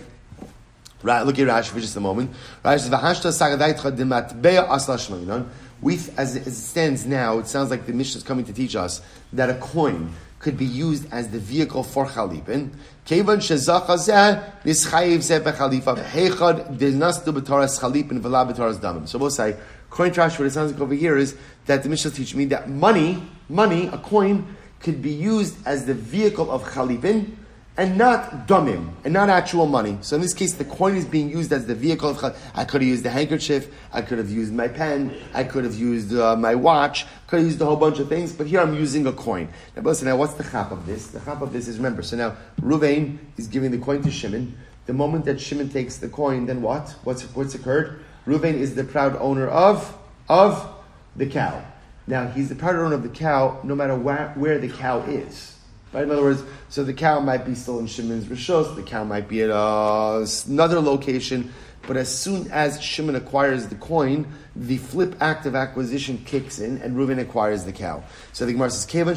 [1.03, 2.33] Right, look at Rashi for just a moment.
[2.63, 5.47] Rashi says, "V'hashta sagadaitcha dematbeya asla shmeinon."
[5.81, 9.01] We, as it stands now, it sounds like the Mishnah is coming to teach us
[9.33, 12.71] that a coin could be used as the vehicle for chalipin.
[13.05, 19.09] Kevan shezachazeh nischayiv zeh bechalifa heichad denastu b'toras chalipin v'la damim.
[19.09, 19.57] So we'll say,
[19.91, 20.39] coin trash.
[20.39, 21.37] What it sounds like over here is
[21.67, 25.95] that the Mishnah teach me that money, money, a coin could be used as the
[25.95, 27.35] vehicle of chalipin
[27.79, 29.97] and not dumim, and not actual money.
[30.01, 32.37] So in this case, the coin is being used as the vehicle of.
[32.57, 35.77] I could have used the handkerchief, I could have used my pen, I could have
[35.77, 38.75] used uh, my watch, could have used a whole bunch of things, but here I'm
[38.75, 39.49] using a coin.
[39.77, 41.07] Now listen, now what's the chap of this?
[41.07, 44.59] The chap of this is, remember, so now Ruvain is giving the coin to Shimon.
[44.87, 46.97] The moment that Shimon takes the coin, then what?
[47.05, 48.05] What's, what's occurred?
[48.27, 49.97] Ruvain is the proud owner of,
[50.29, 50.69] of
[51.15, 51.65] the cow.
[52.09, 55.58] Now, he's the proud owner of the cow no matter where, where the cow is.
[55.93, 56.05] Right?
[56.05, 59.29] In other words, so the cow might be still in Shimon's Rishos, the cow might
[59.29, 61.53] be at uh, another location,
[61.87, 66.79] but as soon as Shimon acquires the coin, the flip act of acquisition kicks in,
[66.79, 68.05] and Reuven acquires the cow.
[68.35, 69.15] So the Gemara says, Kevan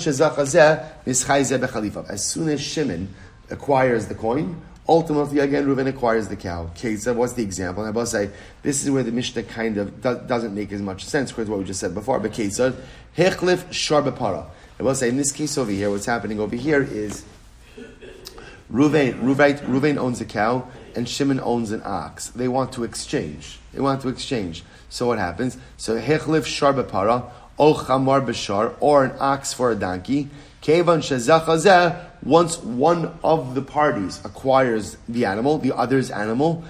[2.09, 3.13] As soon as Shimon
[3.49, 6.63] acquires the coin, Ultimately, again, Reuven acquires the cow.
[6.71, 7.83] Okay, so what's the example?
[7.83, 8.29] And I will say
[8.63, 11.59] this is where the Mishnah kind of do, doesn't make as much sense because what
[11.59, 12.19] we just said before.
[12.19, 12.75] But Kesar,
[13.15, 14.47] Hechlif Sharbapara.
[14.81, 17.23] I will say in this case over here, what's happening over here is
[18.73, 22.29] Reuven, Reuven, Reuven owns a cow and Shimon owns an ox.
[22.29, 23.59] They want to exchange.
[23.75, 24.63] They want to exchange.
[24.89, 25.59] So what happens?
[25.77, 30.29] So Hechlif Sharbapara, O Chamar Bashar, or an ox for a donkey.
[30.61, 36.63] Kevan Shezachazeh once one of the parties acquires the animal, the other's animal,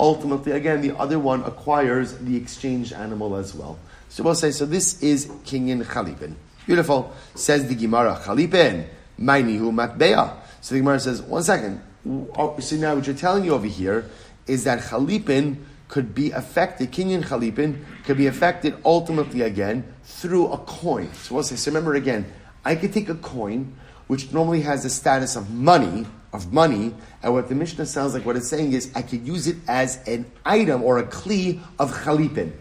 [0.00, 3.78] ultimately, again, the other one acquires the exchanged animal as well.
[4.14, 6.36] So we'll say, so this is kinyan chalipin.
[6.66, 7.12] Beautiful.
[7.34, 8.86] Says the Gemara, chalipin,
[9.18, 10.36] mainihu matbeya.
[10.60, 11.82] So the Gemara says, one second.
[12.38, 14.08] Oh, so now what you're telling you over here
[14.46, 15.56] is that chalipin
[15.88, 21.12] could be affected, kinyan chalipin could be affected ultimately again through a coin.
[21.14, 22.24] So we'll say, so remember again,
[22.64, 23.74] I could take a coin,
[24.06, 28.24] which normally has the status of money, of money, and what the Mishnah sounds like,
[28.24, 31.90] what it's saying is, I could use it as an item or a kli of
[31.92, 32.52] chalipin.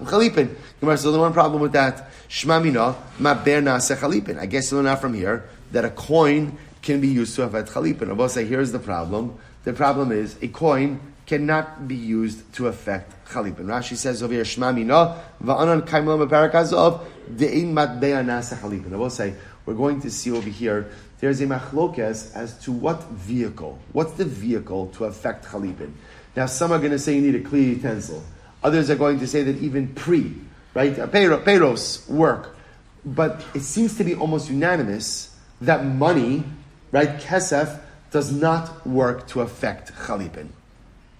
[0.00, 0.54] Chalipin.
[0.80, 4.38] Gemara says, the one problem with that, shmamina, ma ber chalipin.
[4.38, 7.52] I guess you learn out from here that a coin can be used to have
[7.52, 8.14] chalipin.
[8.14, 9.38] Will say, here's the problem.
[9.64, 13.64] The problem is, a coin cannot be used to affect chalipin.
[13.64, 17.04] Rashi says over here, Shema mina, va'anan kaimlam parakazov,
[17.34, 18.92] de'in matbeya nasa chalipin.
[18.92, 23.02] I will say, we're going to see over here, there's a machlokes as to what
[23.04, 25.92] vehicle, what's the vehicle to affect chalipin.
[26.36, 28.22] Now, some are going to say you need a clear utensil.
[28.66, 30.34] Others are going to say that even pre,
[30.74, 32.56] right, peros work.
[33.04, 36.42] But it seems to be almost unanimous that money,
[36.90, 37.78] right, kesef,
[38.10, 40.48] does not work to affect chalipin.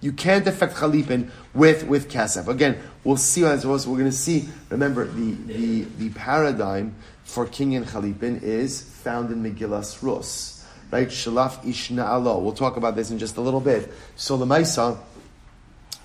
[0.01, 2.49] You can't affect chalipin with with kasef.
[2.49, 3.79] Again, we'll see as well.
[3.79, 4.49] So we're going to see.
[4.69, 11.07] Remember, the, the, the paradigm for kinyan chalipin is found in Megillas Rus, right?
[11.07, 12.21] Shalaf ishna.
[12.43, 13.89] We'll talk about this in just a little bit.
[14.17, 14.97] So the Maisa,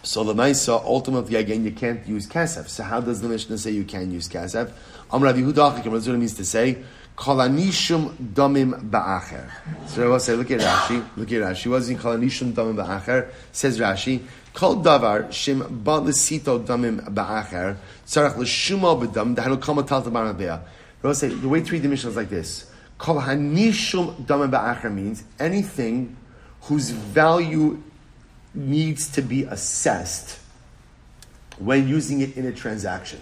[0.02, 2.68] so the Maisa, ultimately again, you can't use kasef.
[2.68, 4.72] So how does the Mishnah say you can use kasef?
[5.10, 6.82] Amr Rabbi Hudach, what it means to say.
[7.16, 9.48] Kolanishum damim ba'acher.
[9.86, 11.04] So I will say, look at Rashi.
[11.16, 11.70] Look at Rashi.
[11.70, 13.30] What is in kolanishum damim ba'acher?
[13.52, 14.22] Says Rashi.
[14.54, 17.76] Kol davar shim ba l'sito damim ba'acher.
[18.06, 19.36] Tzarech l'shuma b'dam.
[19.36, 20.62] Dahanu kama talta ba'anabea.
[21.04, 22.72] I will say, the way to read the Mishnah is like this.
[22.96, 26.16] Kol hanishum damim ba'acher means anything
[26.62, 27.82] whose value
[28.54, 30.38] needs to be assessed
[31.58, 33.20] when using it in a transaction.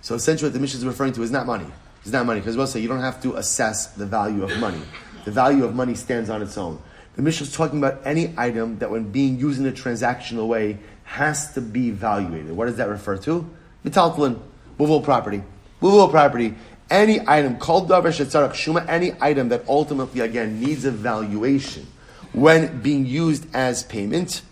[0.00, 1.66] So essentially what the Mishnah is referring to is not money.
[2.02, 2.40] It's not money.
[2.40, 4.82] Because we'll say you don't have to assess the value of money.
[5.24, 6.82] The value of money stands on its own.
[7.14, 10.78] The Mishnah is talking about any item that, when being used in a transactional way,
[11.04, 12.50] has to be evaluated.
[12.52, 13.48] What does that refer to?
[13.84, 14.40] Metaltalin,
[14.78, 15.42] movable property.
[15.80, 16.54] Movable property.
[16.90, 21.86] Any item called davar shuma, any item that ultimately again needs evaluation
[22.32, 24.42] when being used as payment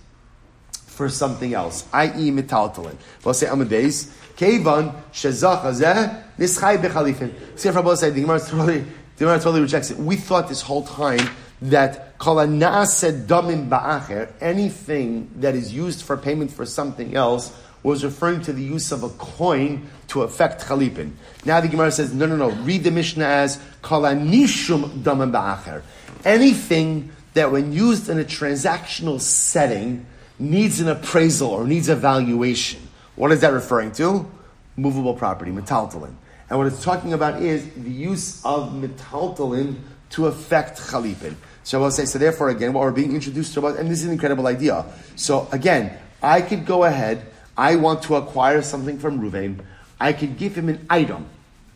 [1.00, 2.30] for something else, i.e.
[2.30, 2.94] metaltalin.
[3.24, 4.14] We'll say Amadeus.
[4.36, 7.32] Kevan shezach hazeh nischai bechalifin.
[7.58, 9.96] See if Rabbi said the Gemara totally, the Gemara totally rejects it.
[9.96, 11.26] We thought this whole time
[11.62, 12.36] that kol
[12.84, 17.50] said damim ba'acher, anything that is used for payment for something else,
[17.82, 21.12] was referring to the use of a coin to affect chalipin.
[21.46, 22.50] Now the Gemara says, no, no, no.
[22.50, 25.80] Read the Mishnah as kol nishum damim ba'acher.
[26.26, 30.04] Anything that when used in a transactional setting
[30.40, 32.80] needs an appraisal or needs evaluation.
[33.16, 34.28] What is that referring to?
[34.76, 36.14] Movable property, metaltalin.
[36.48, 39.76] And what it's talking about is the use of metaltalin
[40.10, 41.36] to affect chalipin.
[41.62, 44.00] So I will say, so therefore, again, what we're being introduced to about, and this
[44.00, 44.84] is an incredible idea.
[45.14, 47.26] So again, I could go ahead,
[47.56, 49.60] I want to acquire something from Ruvain,
[50.00, 51.26] I could give him an item,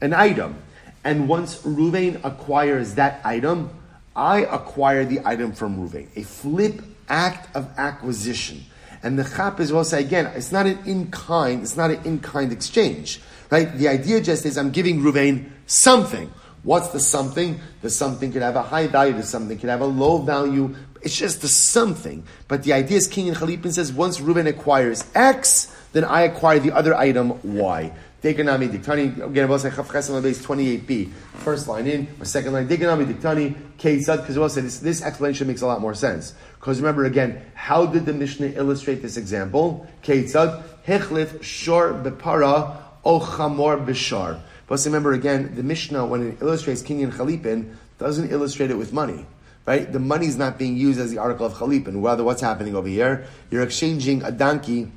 [0.00, 0.57] an item.
[1.05, 3.70] And once Ruvain acquires that item,
[4.16, 6.09] I acquire the item from Ruvain.
[6.16, 8.64] A flip act of acquisition.
[9.03, 12.05] And the chap is will say again, it's not an in kind, it's not an
[12.05, 13.71] in kind exchange, right?
[13.77, 16.33] The idea just is I'm giving Ruvain something.
[16.62, 17.61] What's the something?
[17.83, 20.74] The something could have a high value, the something could have a low value.
[21.03, 22.24] It's just the something.
[22.49, 26.72] But the idea is Kinyan Chalipin says once Reuben acquires X, then I acquire the
[26.72, 27.93] other item Y.
[28.25, 29.22] Dekanami diktani.
[29.22, 31.11] Again, we'll say Chafchesam base 28b.
[31.45, 32.66] First line in, or second line.
[32.66, 33.55] Dekanami diktani.
[33.77, 34.22] Kesad.
[34.22, 36.33] Because we'll say this, this explanation makes a lot more sense.
[36.59, 39.87] Because remember again, how did the Mishnah illustrate this example?
[40.03, 40.62] Kesad.
[40.87, 44.41] Hechlif shor bepara o chamor b'shar.
[44.68, 49.27] But remember again, the Mishnah when it illustrates kinyan chalipin doesn't illustrate it with money.
[49.66, 49.93] Right?
[49.93, 52.03] The money is not being used as the article of chalipin.
[52.03, 53.27] Rather, what's happening over here?
[53.51, 54.91] You're exchanging a donkey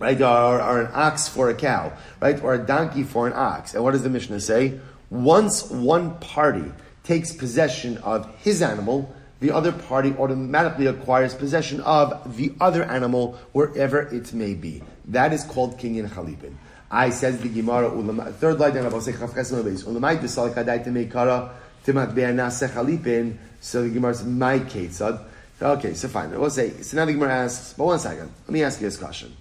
[0.00, 0.20] right?
[0.20, 2.42] Or, or, an ox for a cow, right?
[2.42, 3.74] Or a donkey for an ox.
[3.74, 4.80] And what does the Mishnah say?
[5.10, 6.72] Once one party
[7.04, 13.38] takes possession of his animal, the other party automatically acquires possession of the other animal
[13.52, 14.82] wherever it may be.
[15.06, 16.54] That is called kinyan chalipin.
[16.90, 17.90] I says the Gemara,
[18.32, 19.84] third line down, I'll say chafches base.
[19.84, 23.36] Ulamai desal kadai to make kara timat be'anase chalipin.
[23.60, 25.24] So the Gemara says, my ketzad.
[25.62, 26.30] Okay, so fine.
[26.38, 28.96] We'll say, so now the Gemara asks, but one second, let me ask you this
[28.96, 29.36] question.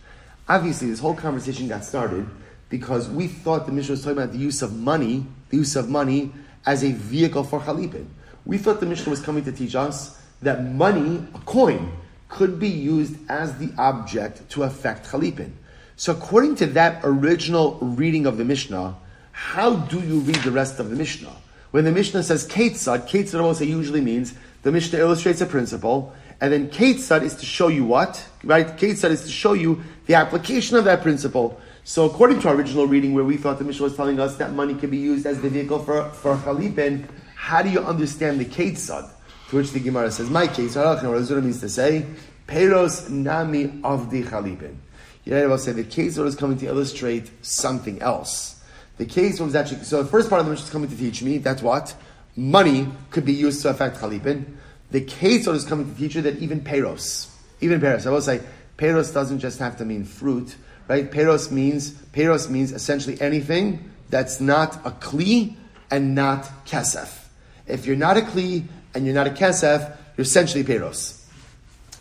[0.49, 2.27] Obviously, this whole conversation got started
[2.69, 5.89] because we thought the Mishnah was talking about the use of money, the use of
[5.89, 6.31] money
[6.65, 8.07] as a vehicle for chalipin.
[8.45, 11.91] We thought the Mishnah was coming to teach us that money, a coin,
[12.29, 15.51] could be used as the object to affect chalipin.
[15.95, 18.95] So according to that original reading of the Mishnah,
[19.31, 21.35] how do you read the rest of the Mishnah?
[21.71, 24.33] When the Mishnah says Ketzad, Ketzad also usually means
[24.63, 28.25] the Mishnah illustrates a principle, and then Ketzad is to show you what?
[28.43, 28.65] Right?
[28.65, 31.61] Ketzad is to show you the application of that principle.
[31.83, 34.53] So according to our original reading where we thought the Mishnah was telling us that
[34.53, 38.45] money can be used as the vehicle for, for Chalipin, how do you understand the
[38.45, 39.07] Ketzad?
[39.49, 42.07] To which the Gemara says, my Ketzad, what does it means to say?
[42.47, 44.77] Peros nami of the Chalipin.
[45.25, 48.63] Yet I will say the case is coming to illustrate something else.
[48.97, 50.01] The case was actually so.
[50.01, 51.93] The first part of the Mishnah is coming to teach me that's what
[52.35, 54.55] money could be used to affect chalipin.
[54.89, 57.31] The case is coming to teach you that even peros,
[57.61, 58.07] even peros.
[58.07, 58.41] I will say
[58.79, 60.55] peros doesn't just have to mean fruit,
[60.87, 61.11] right?
[61.11, 65.55] Peros means peros means essentially anything that's not a kli
[65.91, 67.25] and not kesef.
[67.67, 68.65] If you're not a kli
[68.95, 71.23] and you're not a kesef, you're essentially peros.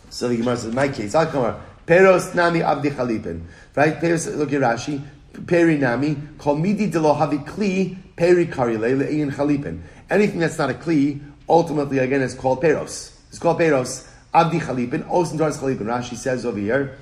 [0.09, 1.55] So the Gemara says, in my case, I'll come
[1.85, 3.43] Peros nami abdi chalipin.
[3.75, 3.99] Right?
[3.99, 5.01] Peros, look at Rashi.
[5.45, 6.17] Peri nami.
[6.37, 7.97] Kol midi de lo havi kli.
[8.15, 9.81] Peri karile le'in chalipin.
[10.09, 13.15] Anything that's not a kli, ultimately, again, is called peros.
[13.29, 14.08] It's called peros.
[14.33, 15.03] Abdi chalipin.
[15.09, 15.85] Osin doras chalipin.
[15.85, 16.97] Rashi says over here.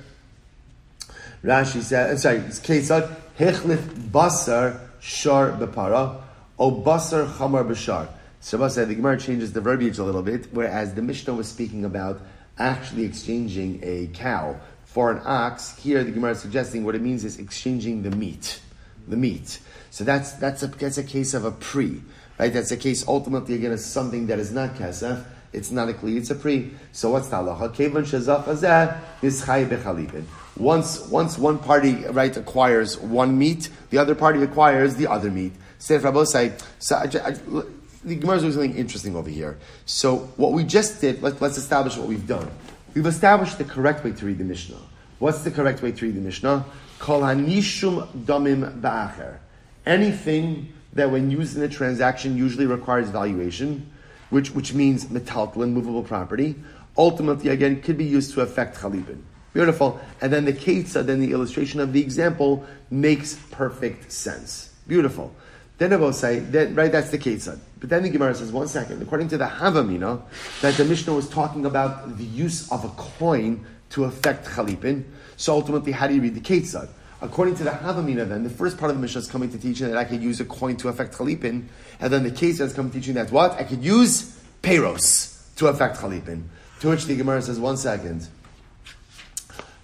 [1.44, 3.14] Rashi says, I'm uh, sorry, it's Kesad.
[3.38, 3.78] Hechlif
[4.10, 6.20] basar shar bepara.
[6.58, 8.08] O basar chamar b'shar.
[8.42, 11.84] Shabbos said the Gemara changes the verbiage a little bit, whereas the Mishnah was speaking
[11.84, 12.20] about
[12.58, 17.24] actually exchanging a cow for an ox, here the Gemara is suggesting what it means
[17.24, 18.60] is exchanging the meat.
[19.06, 19.60] The meat.
[19.90, 22.00] So that's, that's, a, that's a case of a pre.
[22.38, 22.52] Right?
[22.52, 25.24] That's a case ultimately again of something that is not kesef.
[25.52, 26.72] It's not a kli, it's a pre.
[26.92, 27.74] So what's the halacha?
[27.74, 30.24] Shazaf azeh is bechalipin.
[30.56, 35.52] Once, once one party, right, acquires one meat, the other party acquires the other meat.
[35.78, 37.62] Say Rabosai, so I, I,
[38.04, 39.58] the Gemara is doing something interesting over here.
[39.86, 42.50] So what we just did, let, let's establish what we've done.
[42.94, 44.78] We've established the correct way to read the Mishnah.
[45.18, 46.64] What's the correct way to read the Mishnah?
[46.98, 49.38] Kol hanishum damim ba'acher.
[49.86, 53.90] Anything that when used in a transaction usually requires valuation,
[54.30, 56.54] which, which means metaltalin, movable property,
[56.96, 59.22] ultimately again could be used to affect chalipin.
[59.52, 60.00] Beautiful.
[60.20, 64.74] And then the ketza, then the illustration of the example makes perfect sense.
[64.86, 65.34] Beautiful.
[65.78, 67.60] Then I will say that right, that's the Ketzad.
[67.78, 70.20] But then the Gemara says, one second, according to the Havamina,
[70.60, 75.04] that the Mishnah was talking about the use of a coin to affect Chalipin.
[75.36, 76.88] So ultimately, how do you read the Ketzad?
[77.20, 79.80] According to the Havamina, then, the first part of the Mishnah is coming to teach
[79.80, 81.64] that I could use a coin to affect Chalipin,
[81.98, 83.52] and then the is coming to teaching that what?
[83.52, 86.44] I could use Peros to affect Chalipin.
[86.80, 88.28] To which the Gemara says, one second.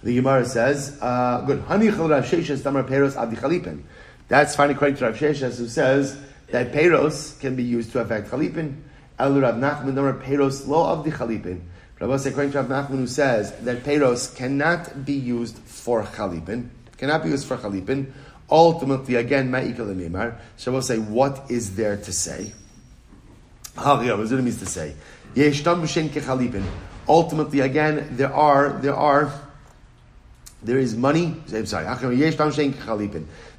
[0.01, 1.63] The Gemara says, uh, good.
[4.27, 6.17] That's fine according to Rav Sheshes, who says
[6.51, 8.81] that Peros can be used to affect Chalipin.
[9.19, 11.61] El Rav Nachman, number Peros lo of the Chalipin.
[11.99, 17.23] Rabbi according to Rav Nachman, who says that Peros cannot be used for Chalipin, cannot
[17.23, 18.11] be used for Chalipin.
[18.49, 20.37] Ultimately, again, Ma'ikal Mimar.
[20.57, 22.53] So we'll say, what is there to say?
[23.75, 24.93] What does it mean to say?
[27.07, 29.33] Ultimately, again, there are, there are,
[30.63, 31.35] there is money.
[31.53, 31.85] I'm sorry.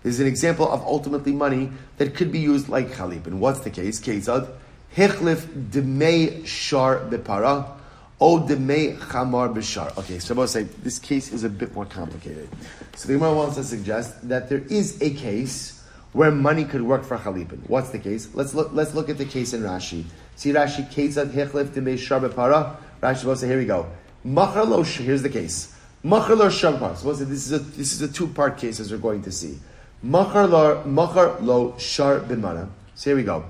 [0.03, 3.27] There's an example of ultimately money that could be used like chalip.
[3.27, 4.01] And what's the case?
[4.01, 4.49] Kezad.
[4.97, 7.76] Hechlif demei shar bepara.
[8.19, 9.97] O demei chamar b'shar.
[9.99, 12.49] Okay, so I'm going to say this case is a bit more complicated.
[12.95, 17.05] So the Gemara wants to suggest that there is a case where money could work
[17.05, 17.61] for chalipin.
[17.69, 18.29] What's the case?
[18.33, 18.71] Let's look.
[18.73, 20.05] Let's look at the case in Rashi.
[20.35, 20.91] See Rashi.
[20.91, 22.77] Kezad hechlif demei shar bepara.
[23.03, 23.87] Rashi will say, here we go.
[24.25, 24.83] Machar lo.
[24.83, 25.77] Here's the case.
[26.03, 28.97] Machar lo shar So this is a this is a two part case as we're
[28.97, 29.59] going to see.
[30.03, 32.71] Machar lo, machar lo shar bin mana.
[32.95, 33.45] So here we go.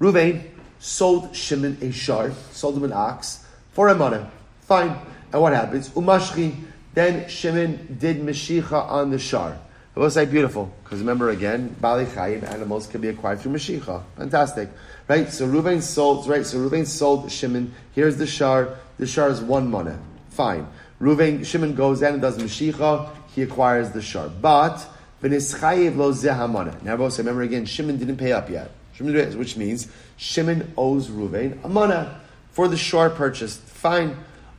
[0.00, 0.44] Ruvain
[0.78, 3.41] sold Shimon a shar, sold him an ox
[3.72, 4.30] for a mana.
[4.62, 4.96] Fine.
[5.32, 5.88] And what happens?
[5.90, 6.54] Umashchi.
[6.94, 9.58] Then Shimon did Mashicha on the shar.
[9.94, 14.02] It was like beautiful because remember again, Bali Chayim animals can be acquired through Mashicha.
[14.16, 14.68] Fantastic,
[15.08, 15.28] right?
[15.28, 16.44] So Ruvain sold right.
[16.44, 17.74] So Ruvain sold Shimon.
[17.94, 18.76] Here's the shar.
[18.98, 19.94] The shar is one money.
[20.30, 20.66] Fine.
[21.00, 23.10] Ruvain Shimon goes in and does Mashicha.
[23.34, 24.86] He acquires the shar, but
[25.22, 26.76] lo zeh mana.
[26.82, 31.62] Now, both remember again, Shimon didn't pay up yet, Shimon, which means Shimon owes Ruvain
[31.64, 32.20] a mana.
[32.52, 33.60] For the shore purchased.
[33.60, 34.16] Fine.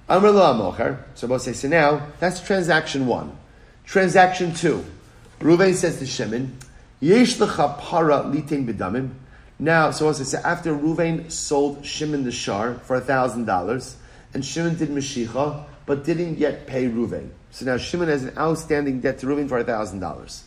[0.09, 0.97] Amr la.
[1.15, 3.37] So both say, so now, that's transaction one.
[3.85, 4.83] Transaction two.
[5.39, 6.57] Ruvain says to Shimon,
[6.99, 9.11] Yesh lecha para litin b'damim.
[9.59, 13.95] Now, so as I say, after Ruvain sold Shimon the shar for thousand dollars,
[14.33, 17.29] and Shimon did Mashicha, but didn't yet pay Ruvain.
[17.51, 20.43] So now Shimon has an outstanding debt to Ruvain for thousand dollars.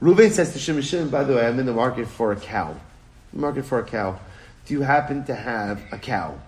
[0.00, 2.76] Ruvain says to Shimon, Shimon, by the way, I'm in the market for a cow.
[3.32, 4.18] market for a cow.
[4.66, 6.38] Do you happen to have a cow?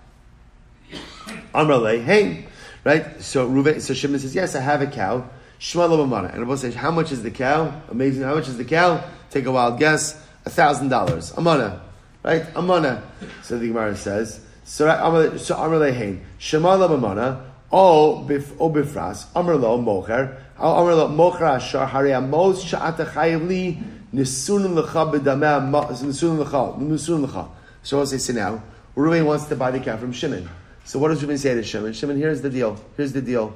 [1.53, 2.45] Amrale, hey,
[2.83, 3.21] right?
[3.21, 5.29] So Ruvain, so Shimon says, yes, I have a cow.
[5.57, 6.33] Shema Lobamana.
[6.33, 7.81] And Abba says, how much is the cow?
[7.89, 8.23] Amazing.
[8.23, 9.03] How much is the cow?
[9.29, 10.15] Take a wild guess.
[10.45, 11.33] A thousand dollars.
[11.37, 11.81] Amana.
[12.23, 12.45] Right?
[12.55, 13.03] Amana.
[13.43, 16.25] So the Gemara says, so Amrale Hain.
[16.37, 17.45] Shema Lobamana.
[17.71, 19.27] O bif o bifras.
[19.33, 20.37] Amrlo mocher.
[20.57, 23.05] Amrlo mocher ashar hari amos sha'ata
[24.11, 25.69] l'cha b'dameh
[26.01, 27.47] nisun l'cha nisun l'cha.
[27.83, 28.63] So I'll say, so now,
[28.95, 30.49] Ruvain wants to buy the cow from Shimon.
[30.89, 31.93] So what does Ruvain say to Shimon?
[31.93, 32.83] Shimon, here's the deal.
[32.97, 33.53] Here's the deal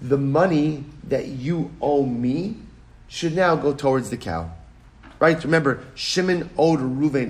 [0.00, 2.56] the money that you owe me
[3.06, 4.50] should now go towards the cow.
[5.18, 5.44] Right?
[5.44, 6.80] Remember, Shimon owed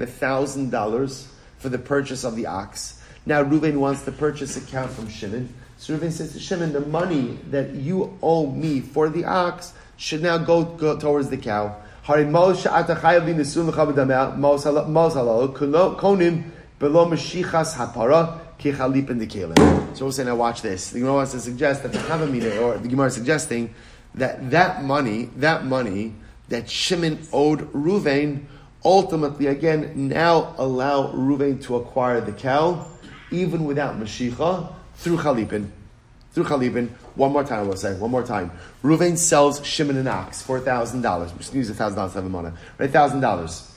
[0.09, 1.27] thousand dollars
[1.59, 3.03] for the purchase of the ox.
[3.27, 5.53] Now Ruvain wants to purchase a cow from Shimon.
[5.79, 10.23] So Ruvain says to Shimon, the money that you owe me for the ox should
[10.23, 11.75] now go, go towards the cow.
[18.61, 19.97] Kichalip the Kalim.
[19.97, 20.91] So we're saying, now watch this.
[20.91, 23.75] The Gemara wants to suggest that the Havamina, or the Gemara is suggesting
[24.15, 26.15] that that money, that money
[26.49, 28.45] that Shimon owed Ruvain,
[28.85, 32.87] ultimately, again, now allow Ruvain to acquire the cow,
[33.31, 35.71] even without Mashicha, through Chalipin.
[36.33, 36.91] Through Chalipin.
[37.15, 38.53] One more time, I will say, one more time.
[38.83, 41.39] Ruvain sells Shimon an ox for $1,000.
[41.39, 42.51] Just use $1,000 to have a money.
[42.77, 43.71] Right, $1,000.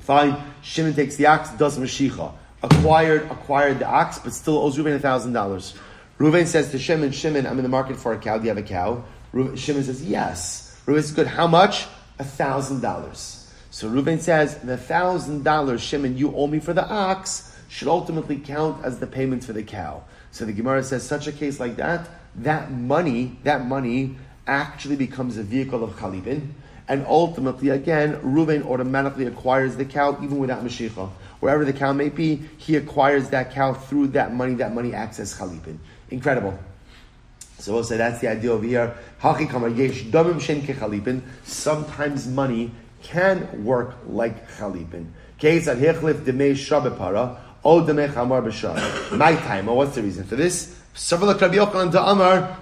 [0.00, 0.36] Fine.
[0.62, 2.32] Shimon takes the ox, does Mashicha
[2.62, 5.74] acquired acquired the ox, but still owes Reuven thousand dollars.
[6.18, 8.38] Reuven says to Shimon, Shimon, I'm in the market for a cow.
[8.38, 9.04] Do you have a cow?
[9.32, 10.80] Shimon says, Yes.
[10.86, 11.26] Reuven says, Good.
[11.28, 11.86] How much?
[12.18, 13.38] A thousand dollars.
[13.70, 18.38] So Reuven says, the thousand dollars, Shimon, you owe me for the ox, should ultimately
[18.38, 20.02] count as the payment for the cow.
[20.32, 24.16] So the Gemara says, such a case like that, that money, that money
[24.48, 26.48] actually becomes a vehicle of Chalipin,
[26.88, 32.08] and ultimately, again, Reuven automatically acquires the cow even without Mashicha wherever the cow may
[32.08, 34.54] be, he acquires that cow through that money.
[34.54, 35.78] That money acts as chalipin.
[36.10, 36.58] Incredible.
[37.58, 38.96] So we'll say that's the idea over here.
[41.44, 42.70] Sometimes money
[43.02, 45.06] can work like chalipin.
[49.12, 49.66] My time.
[49.66, 50.76] What's the reason for this?
[50.94, 52.56] Several Amar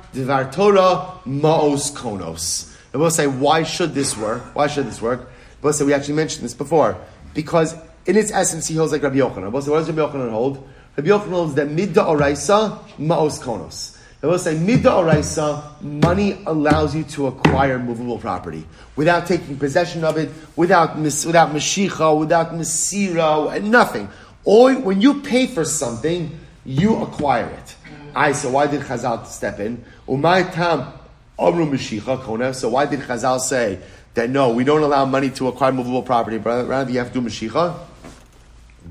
[1.24, 2.76] Maos Konos.
[2.92, 4.42] And we'll say, why should this work?
[4.54, 5.30] Why should this work?
[5.62, 6.96] We'll say we actually mentioned this before
[7.34, 7.74] because
[8.06, 9.50] in its essence, he holds like Rabbi Yochanan.
[9.50, 10.68] What does Rabbi Yochanan hold?
[10.96, 13.98] Rabbi Yochanan holds that midda oraisa maos konos.
[14.20, 20.04] They will say midda oraisa, money allows you to acquire movable property without taking possession
[20.04, 24.08] of it, without without mashicha, without mesira, and nothing.
[24.44, 27.76] Or when you pay for something, you acquire it.
[28.14, 29.84] I so why did Chazal step in?
[30.08, 30.92] Umay tam
[31.38, 31.76] amru
[32.18, 32.54] kona.
[32.54, 33.80] So why did Chazal say
[34.14, 37.20] that no, we don't allow money to acquire movable property, but rather you have to
[37.20, 37.76] do mashicha?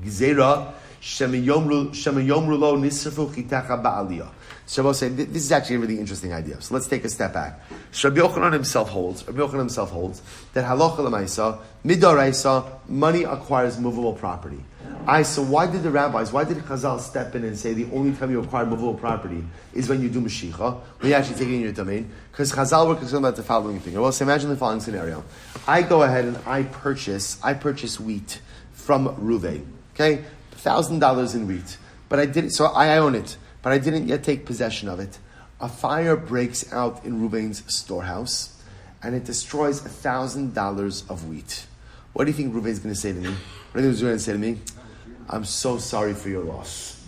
[0.06, 4.28] Gzera Shemayomru Lo Nisrafu Chitacha Ba'aliyah.
[4.68, 6.60] So say this is actually a really interesting idea.
[6.60, 7.60] So let's take a step back.
[8.02, 10.22] Rabbi Yochanan himself holds, Rabbi Yochanan himself holds
[10.54, 14.58] that halacha lemaisa midoraisa money acquires movable property.
[15.06, 18.16] I so why did the rabbis, why did Chazal step in and say the only
[18.16, 21.54] time you acquire movable property is when you do mashicha, when you actually take it
[21.54, 22.10] in your domain?
[22.32, 23.94] Because Chazal were concerned about the following thing.
[23.94, 25.22] Well, so imagine the following scenario:
[25.68, 28.40] I go ahead and I purchase, I purchase wheat
[28.72, 29.75] from Ruvain.
[29.96, 31.78] Okay, thousand dollars in wheat,
[32.10, 32.50] but I didn't.
[32.50, 35.18] So I own it, but I didn't yet take possession of it.
[35.58, 38.62] A fire breaks out in Ruvain's storehouse,
[39.02, 41.64] and it destroys a thousand dollars of wheat.
[42.12, 43.34] What do you think Ruvain's going to say to me?
[43.72, 44.58] What do you think going to say to me?
[45.30, 47.02] I'm so sorry for your loss.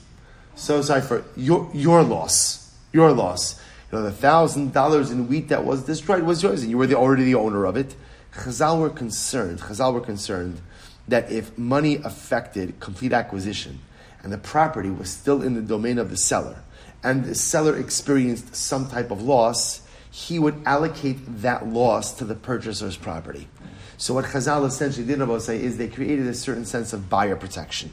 [0.55, 2.74] So sorry for your your loss.
[2.95, 3.61] Your loss.
[3.93, 6.86] You know, the thousand dollars in wheat that was destroyed was yours, and you were
[6.86, 7.95] the, already the owner of it.
[8.32, 9.59] Chazal were concerned.
[9.61, 10.62] Chazal were concerned
[11.09, 13.80] that if money affected complete acquisition
[14.22, 16.56] and the property was still in the domain of the seller
[17.02, 22.34] and the seller experienced some type of loss, he would allocate that loss to the
[22.34, 23.48] purchaser's property.
[23.96, 27.36] So what Chazal essentially did about say is they created a certain sense of buyer
[27.36, 27.90] protection.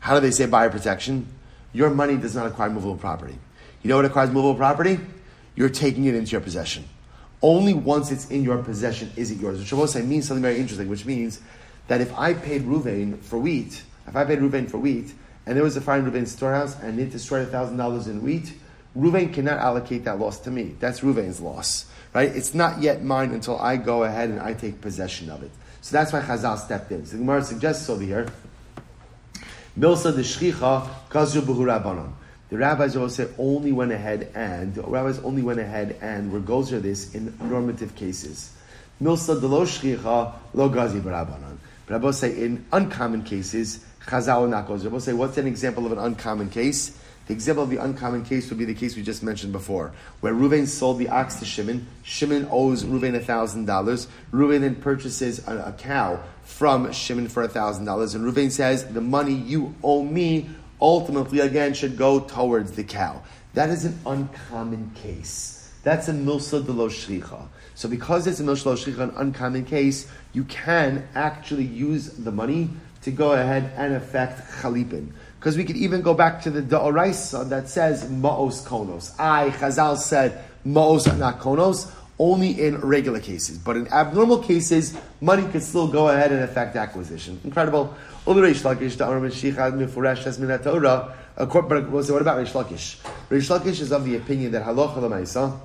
[0.00, 1.26] How do they say buyer protection?
[1.72, 3.38] Your money does not acquire movable property.
[3.82, 4.98] You know what acquires movable property?
[5.56, 6.84] You're taking it into your possession.
[7.42, 9.58] Only once it's in your possession is it yours.
[9.58, 11.40] Which Shavuot means something very interesting, which means
[11.88, 15.12] that if I paid Ruvain for wheat, if I paid Ruvain for wheat,
[15.46, 18.52] and there was a fire in Ruvain's storehouse, and it destroyed thousand dollars in wheat.
[18.96, 20.76] Ruvain cannot allocate that loss to me.
[20.78, 22.28] That's Ruvain's loss, right?
[22.34, 25.50] It's not yet mine until I go ahead and I take possession of it.
[25.80, 27.04] So that's why Chazal stepped in.
[27.04, 28.28] So the Gemara suggests over here,
[29.78, 32.12] Milsa de Shchicha Rabbanon.
[32.50, 36.40] The rabbis will say only went ahead and the rabbis only went ahead and were
[36.40, 38.52] gozer this in normative cases.
[39.02, 41.53] Milsa de lo shchicha lo gazi b'rabbanon.
[41.86, 44.84] But I Rabbi say in uncommon cases, chazal gozer.
[44.84, 46.98] Rabbi say what's an example of an uncommon case?
[47.26, 50.34] The example of the uncommon case would be the case we just mentioned before, where
[50.34, 51.86] Ruvain sold the ox to Shimon.
[52.02, 54.08] Shimon owes Ruvain thousand dollars.
[54.30, 59.00] Ruvain then purchases a, a cow from Shimon for thousand dollars, and Ruvain says, "The
[59.00, 60.50] money you owe me
[60.82, 63.22] ultimately again should go towards the cow."
[63.54, 65.72] That is an uncommon case.
[65.82, 67.46] That's a milsa de lo shricha.
[67.74, 72.70] So because it's a milsa de an uncommon case, you can actually use the money
[73.02, 75.08] to go ahead and affect chalipin.
[75.38, 79.14] Because we could even go back to the Da'oraisa that says Ma'os Konos.
[79.18, 83.58] I, Chazal said Ma'os not Konos, only in regular cases.
[83.58, 87.40] But in abnormal cases, money could still go ahead and affect acquisition.
[87.44, 87.94] Incredible.
[88.24, 88.96] What about Reish Lakish?
[93.28, 95.58] Reish Lakish is of the opinion that halacha l'maisa,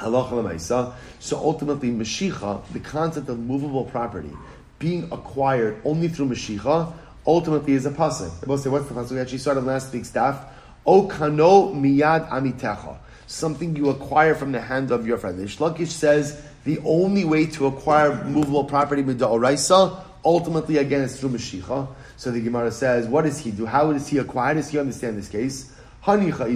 [0.00, 4.32] so ultimately Mashicha, the concept of movable property,
[4.78, 6.92] being acquired only through Mashicha,
[7.26, 8.40] ultimately is a pasuk.
[8.40, 9.12] The say, what's the pasuk?
[9.12, 10.42] We actually started last week's daf.
[10.86, 12.96] O kano miyad amitecha.
[13.26, 15.38] Something you acquire from the hand of your friend.
[15.38, 21.30] The Shlakish says the only way to acquire movable property mida'oraisa, ultimately again is through
[21.30, 21.88] Mashicha.
[22.16, 23.66] So the Gemara says, what does he do?
[23.66, 24.54] How does he acquire?
[24.54, 25.72] Does he understand this case?
[26.04, 26.48] Hanicha.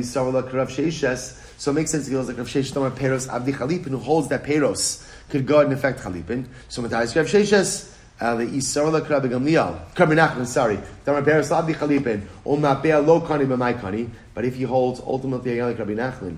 [1.59, 2.07] So it makes sense.
[2.07, 5.73] He goes like Rav Sheishes, Peros Abdi Chalipin, who holds that Peros could go and
[5.73, 6.47] affect Chalipin.
[6.69, 7.91] So Matthias Rav Sheishes.
[8.21, 14.09] Uh, the Isarla Krabi Gamliel, Karminachman, sorry, Damar Sabi Chalipin, Umapea Lo Kani B'mai Kani,
[14.35, 16.37] but if he holds ultimately a Rabbi Nachman,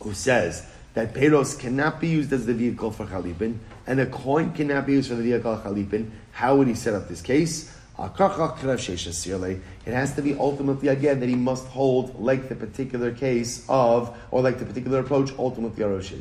[0.00, 3.56] who says that Peros cannot be used as the vehicle for Chalipin,
[3.88, 6.94] and a coin cannot be used for the vehicle of Chalipin, how would he set
[6.94, 7.76] up this case?
[7.98, 14.16] It has to be ultimately again that he must hold like the particular case of,
[14.30, 16.12] or like the particular approach, ultimately Rosh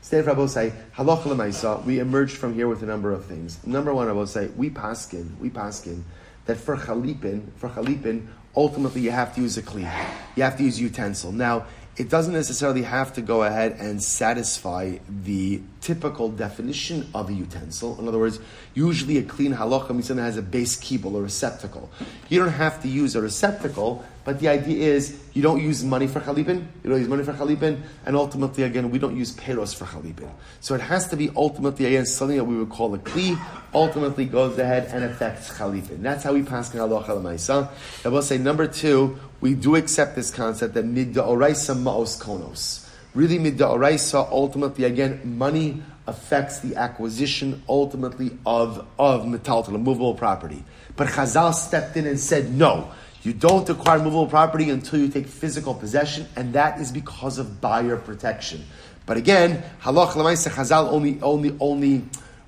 [0.00, 1.84] Stay for say halacha lemaisa.
[1.84, 3.64] We emerged from here with a number of things.
[3.66, 6.02] Number one, I will say we paskin, we paskin
[6.46, 9.88] that for chalipin, for chalipin, ultimately you have to use a kli,
[10.34, 11.30] you have to use utensil.
[11.30, 11.66] Now
[11.96, 17.98] it doesn't necessarily have to go ahead and satisfy the typical definition of a utensil.
[18.00, 18.38] In other words,
[18.72, 21.90] usually a clean halacha that has a base kibble or receptacle.
[22.30, 26.06] You don't have to use a receptacle, but the idea is you don't use money
[26.06, 29.74] for chalipin, you don't use money for chalipin, and ultimately, again, we don't use peros
[29.74, 30.30] for chalipin.
[30.60, 33.38] So it has to be ultimately, again, something that we would call a kli,
[33.74, 36.00] ultimately goes ahead and affects chalipin.
[36.00, 37.68] That's how we pass halacha l'maisa.
[38.04, 42.88] I will say, number two, we do accept this concept that midda oraisa ma'os konos.
[43.12, 50.64] Really, midda oraisa, ultimately, again, money affects the acquisition, ultimately, of, of metaltal, movable property.
[50.96, 55.26] But Chazal stepped in and said, no, you don't acquire movable property until you take
[55.26, 58.64] physical possession, and that is because of buyer protection.
[59.06, 62.04] But again, halach lemaisa Chazal only, only, only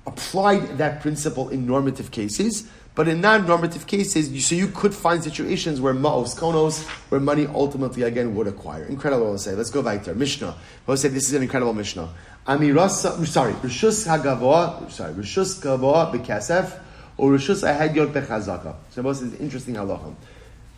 [0.07, 2.69] applied that principle in normative cases.
[2.95, 7.45] But in non-normative cases, you, so you could find situations where ma'os konos, where money
[7.45, 8.85] ultimately again would acquire.
[8.85, 9.53] Incredible, I'll say.
[9.53, 10.15] Let's go back there.
[10.15, 10.55] Mishnah.
[10.87, 12.07] I'll say this is an incredible Mishnah.
[12.47, 16.79] Amirasa, sorry, Rishus Hagavoa, sorry, Rishus Gavoa bekesef,
[17.17, 18.75] or Rishus Ahedyot bechazaka.
[18.91, 20.15] So this is interesting halacha.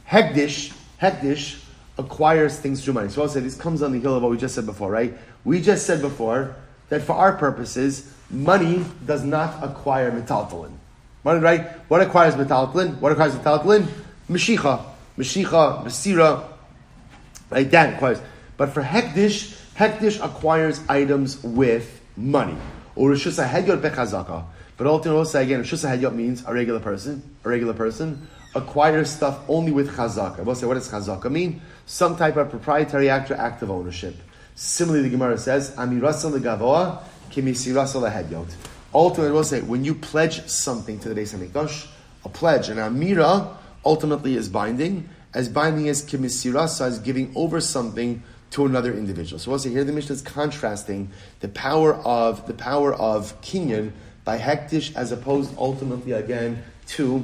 [0.09, 1.63] Hekdish, Hekdish
[1.99, 3.09] acquires things through money.
[3.09, 5.13] So I'll say this comes on the hill of what we just said before, right?
[5.43, 6.55] We just said before
[6.89, 10.71] that for our purposes, money does not acquire metaltalin.
[11.27, 11.67] Money, right?
[11.89, 13.01] What acquires metaltalin?
[13.01, 13.85] What acquires metaltalin?
[14.29, 14.81] Mashicha.
[15.17, 16.47] Mashicha, Masira,
[17.49, 17.69] right?
[17.69, 18.21] That acquires.
[18.55, 22.55] But for Hekdish, Hekdish acquires items with money.
[22.95, 24.45] Or Rishusa Hedyot Bechazaka.
[24.77, 28.25] But ultimately, again, Rishusa Hedyot means a regular person, a regular person
[28.55, 30.45] acquires stuff only with chazaka.
[30.45, 31.59] We'll say, what does chazaka mean?
[31.85, 34.15] Some type of proprietary act or act of ownership.
[34.55, 38.76] Similarly, the Gemara says, Amirasa legavoa kimisirasa lehedyot.
[38.93, 41.87] Ultimately, we'll say, when you pledge something to the Beis Hamikdash,
[42.23, 48.23] a pledge, an amira, ultimately is binding, as binding as kimisirasa, as giving over something
[48.51, 49.39] to another individual.
[49.39, 51.09] So we'll say here the Mishnah is contrasting
[51.41, 53.91] the power of the power of kinyan
[54.23, 57.23] by hektish as opposed ultimately again to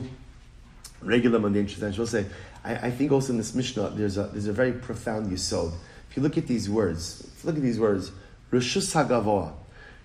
[1.01, 1.97] regular mundane translation.
[1.97, 2.25] We'll say,
[2.63, 5.73] I, I, think also in this Mishnah, there's a, there's a very profound yisod.
[6.09, 8.11] If you look at these words, look at these words,
[8.51, 9.53] Rishus HaGavoah,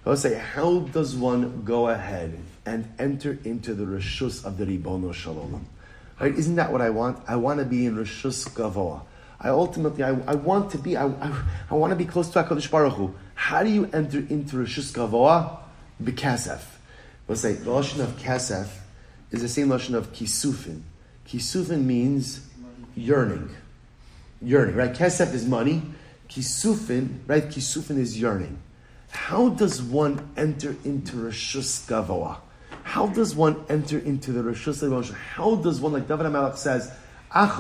[0.09, 5.13] I'll say, how does one go ahead and enter into the Rishus of the Ribono
[5.13, 5.67] Shalom?
[6.19, 6.35] Right?
[6.35, 7.23] Isn't that what I want?
[7.29, 9.03] I want to be in Rishus Gavoa.
[9.39, 12.43] I ultimately, I, I want to be, I, I, I, want to be close to
[12.43, 13.15] HaKadosh Baruch Hu.
[13.35, 15.59] How do you enter into Rishus Gavoa?
[16.03, 16.63] Bekasef.
[17.27, 18.69] We'll say, the Lashon of Kasef
[19.31, 20.81] is the same Lashon of Kisufin.
[21.27, 22.49] Kisufin means
[22.97, 23.51] yearning.
[24.41, 24.95] Yearning, right?
[24.95, 25.83] Kesef is money.
[26.31, 27.45] Kisufin, right?
[27.45, 28.59] Kisufin is yearning.
[29.11, 32.39] How does one enter into Rishus Gavoa?
[32.83, 35.15] How does one enter into the Rishus Gavoa?
[35.15, 36.93] How does one, like David HaMelech says,
[37.31, 37.59] I have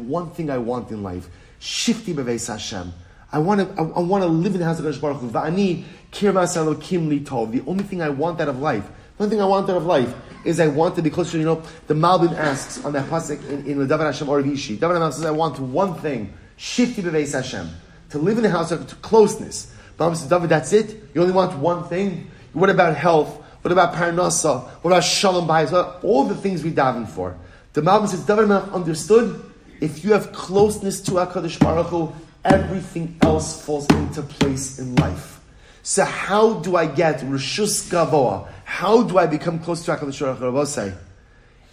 [0.00, 1.30] one thing I want in life.
[1.58, 2.92] Shifty beveis Hashem.
[3.32, 5.30] I want to, I, want to live in the house of Baruch Hu.
[5.30, 7.52] Va'ani kirvas kim litov.
[7.52, 8.86] The only thing I want out of life,
[9.16, 11.38] the only thing I want out of life is I want to be closer.
[11.38, 14.78] You know, the Malbim asks on that pasuk in, in David Hashem or Vishi.
[14.78, 16.34] David Hashem says, I want one thing.
[16.58, 17.70] Shifty beveis Hashem.
[18.12, 19.74] To live in the house of closeness.
[19.96, 21.02] But says, David, that's it?
[21.14, 22.30] You only want one thing?
[22.52, 23.42] What about health?
[23.62, 24.64] What about parnasa?
[24.82, 25.72] What about shalom bayis?
[26.04, 27.36] All the things we daven for.
[27.72, 29.42] The Malbim says David understood.
[29.80, 32.12] If you have closeness to Hakadosh Baruch Hu,
[32.44, 35.40] everything else falls into place in life.
[35.82, 38.46] So how do I get rishus gavoa?
[38.64, 40.92] How do I become close to Hakadosh Baruch Hu?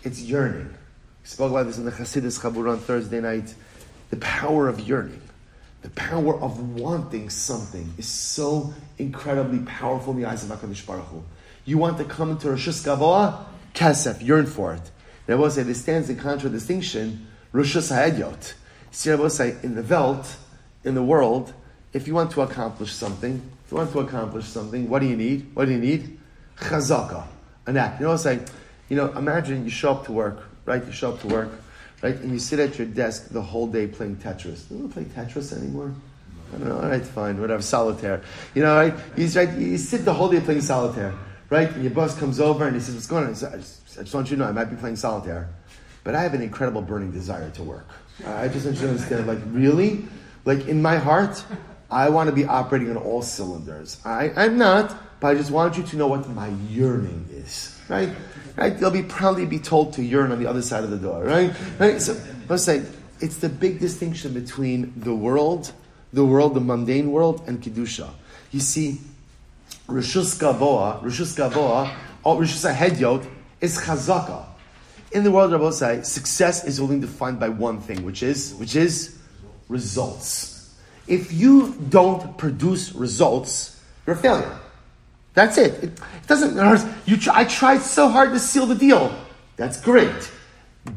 [0.04, 0.70] It's yearning.
[1.22, 3.54] We spoke about this in the Chassidus Chabur on Thursday night.
[4.10, 5.22] The power of yearning.
[5.82, 11.06] The power of wanting something is so incredibly powerful in the eyes of HaKadosh Baruch
[11.06, 11.24] Hu.
[11.66, 13.46] You want to come into Rishus Gavoa?
[13.74, 14.82] Kesef, yearn for it.
[15.28, 18.56] And I will say this stands in contradistinction, Rishus Ha'edyot.
[18.92, 20.36] See, I will say, in the Welt,
[20.84, 21.54] in the world,
[21.94, 25.16] if you want to accomplish something, if you want to accomplish something, what do you
[25.16, 25.56] need?
[25.56, 26.20] What do you need?
[26.58, 27.26] Chazaka,
[27.68, 28.00] an act.
[28.00, 28.40] You know, what I'll say,
[28.90, 30.84] you know, imagine you show up to work, right?
[30.84, 31.50] You show up to work,
[32.02, 32.16] right?
[32.16, 34.68] And you sit at your desk the whole day playing Tetris.
[34.70, 35.94] Do you play Tetris anymore?
[36.54, 36.80] I don't know.
[36.80, 37.62] All right, fine, whatever.
[37.62, 38.22] Solitaire.
[38.56, 38.94] You know, right?
[39.16, 39.52] He's right.
[39.58, 41.14] You sit the whole day playing solitaire
[41.50, 41.70] right?
[41.72, 44.14] And your boss comes over and he says, "What's going on?" I, just, I just
[44.14, 45.50] want you to know I might be playing solitaire,
[46.04, 47.88] but I have an incredible burning desire to work.
[48.26, 50.06] I just want you to understand, like, really,
[50.46, 51.44] like in my heart,
[51.90, 54.00] I want to be operating on all cylinders.
[54.06, 58.10] I, I'm not, but I just want you to know what my yearning is, right?
[58.60, 58.78] Right?
[58.78, 61.54] They'll be proudly be told to yearn on the other side of the door, right?
[61.80, 62.02] Right?
[62.02, 62.84] So let's say
[63.22, 65.72] it's the big distinction between the world,
[66.12, 68.10] the world, the mundane world, and kedusha.
[68.52, 69.00] You see,
[69.88, 73.26] Rishus Gavoa, Rishus Gavoa, or Rishus Hedyot
[73.62, 74.46] is Chazaka.
[75.14, 78.76] In the world of Rabbosai, success is only defined by one thing, which is which
[78.76, 79.18] is
[79.70, 80.76] results.
[81.08, 84.60] If you don't produce results, you're a failure.
[85.34, 85.84] That's it.
[85.84, 86.94] It, it doesn't matter.
[87.06, 89.14] You try, I tried so hard to seal the deal.
[89.56, 90.32] That's great.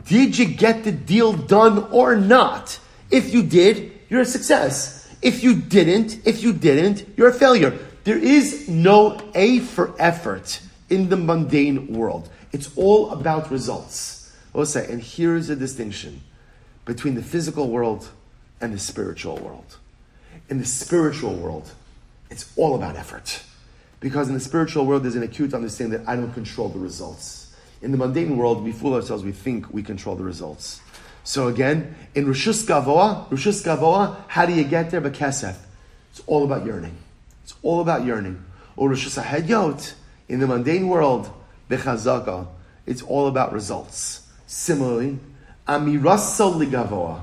[0.07, 2.79] Did you get the deal done or not?
[3.11, 5.09] If you did, you're a success.
[5.21, 7.79] If you didn't, if you didn't, you're a failure.
[8.05, 10.61] There is no A for effort
[10.91, 12.29] in the mundane world.
[12.53, 14.33] It's all about results.
[14.55, 16.23] and here is a distinction
[16.85, 18.09] between the physical world
[18.61, 19.79] and the spiritual world.
[20.49, 21.73] In the spiritual world,
[22.31, 23.43] it's all about effort.
[24.03, 27.55] Because in the spiritual world, there's an acute understanding that I don't control the results.
[27.81, 30.81] In the mundane world, we fool ourselves, we think we control the results.
[31.23, 35.01] So again, in Rishus Gavoa, Rishus Gavoa, how do you get there?
[35.01, 35.57] But Kesef.
[36.11, 36.97] It's all about yearning.
[37.45, 38.45] It's all about yearning.
[38.77, 39.95] Or Rosh Hadyot,
[40.29, 41.31] in the mundane world,
[41.71, 42.49] Bechazaka,
[42.87, 44.27] it's all about results.
[44.47, 45.19] Similarly,
[45.69, 47.21] Amirasa Ligavoa,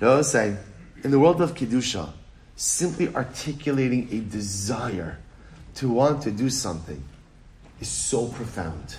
[0.00, 0.56] you say,
[1.02, 2.12] in the world of Kedusha,
[2.54, 5.18] simply articulating a desire
[5.76, 7.02] to want to do something
[7.80, 8.96] is so profound.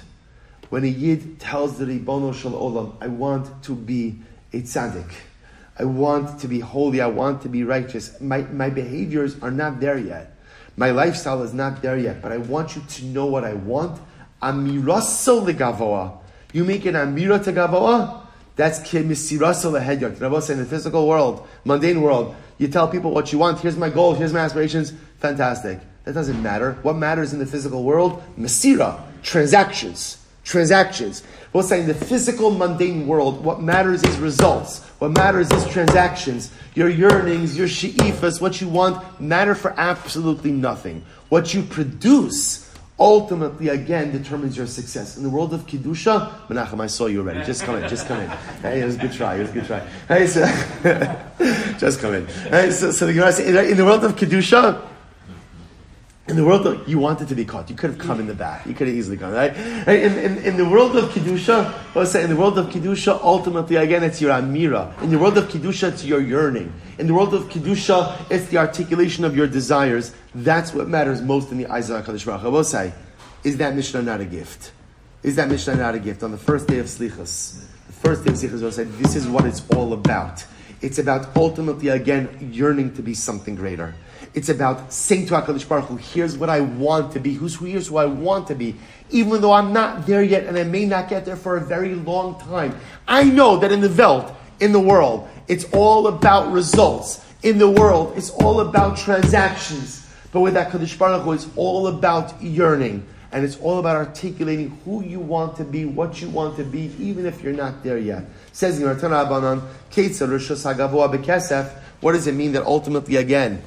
[0.70, 4.20] When a Yid tells the Ribono Shel Olam, I want to be
[4.52, 5.12] a tzaddik,
[5.78, 9.80] I want to be holy, I want to be righteous, my, my behaviors are not
[9.80, 10.36] there yet.
[10.76, 14.02] My lifestyle is not there yet, but I want you to know what I want.
[14.42, 16.18] Amiraso legavoa.
[16.52, 18.26] You make an amira to gavoa.
[18.56, 20.20] That's kimisiraso lehedyak.
[20.20, 23.60] Rabbi in the physical world, mundane world, you tell people what you want.
[23.60, 24.14] Here's my goal.
[24.14, 24.94] Here's my aspirations.
[25.20, 25.80] Fantastic.
[26.04, 26.74] That doesn't matter.
[26.82, 28.22] What matters in the physical world?
[28.38, 30.18] Masira, transactions.
[30.43, 31.24] Transactions.
[31.54, 34.80] We'll say in the physical, mundane world, what matters is results.
[34.99, 36.51] What matters is transactions.
[36.76, 41.06] Your yearnings, your she'ifas, what you want, matter for absolutely nothing.
[41.30, 45.18] What you produce ultimately again determines your success.
[45.18, 47.43] In the world of Kiddusha, Menachem, I saw you already.
[47.43, 48.30] Just come in, just come in.
[48.62, 49.80] Hey, it was a good try, it was a good try.
[50.08, 50.45] Hey, so,
[51.78, 52.28] just come in.
[52.28, 54.93] Hey, so, so the in the world of Kiddusha,
[56.28, 57.70] in the world of, you wanted to be caught.
[57.70, 58.66] You could have come in the back.
[58.66, 59.56] You could have easily gone, right?
[59.88, 63.76] In, in, in the world of Kedusha, let's say in the world of Kedusha, ultimately,
[63.76, 65.02] again, it's your Amira.
[65.02, 66.72] In the world of Kedusha, it's your yearning.
[66.98, 70.16] In the world of Kedusha, it's the articulation of your desires.
[70.34, 72.58] That's what matters most in the eyes of HaKadosh Baruch Hu.
[72.58, 72.94] I say,
[73.44, 74.72] is that Mishnah not a gift?
[75.24, 76.22] is that Mishnah not a gift?
[76.22, 79.28] On the first day of Slichas, the first day of Slichas, I said, this is
[79.28, 80.46] what it's all about.
[80.82, 83.96] It's about ultimately, again, yearning to be something greater.
[84.34, 87.34] It's about saying to HaKadosh Baruch Hu, here's what I want to be.
[87.34, 88.76] Who's who, here's who I want to be.
[89.12, 91.94] Even though I'm not there yet and I may not get there for a very
[91.94, 92.76] long time.
[93.08, 97.24] I know that in the Welt, in the world, it's all about results.
[97.44, 100.08] In the world, it's all about transactions.
[100.32, 103.06] But with that Kadosh Baruch Hu, it's all about yearning.
[103.32, 106.92] And it's all about articulating who you want to be, what you want to be,
[107.00, 108.26] even if you're not there yet.
[108.52, 109.02] Says what
[112.12, 113.64] does it mean that ultimately, again,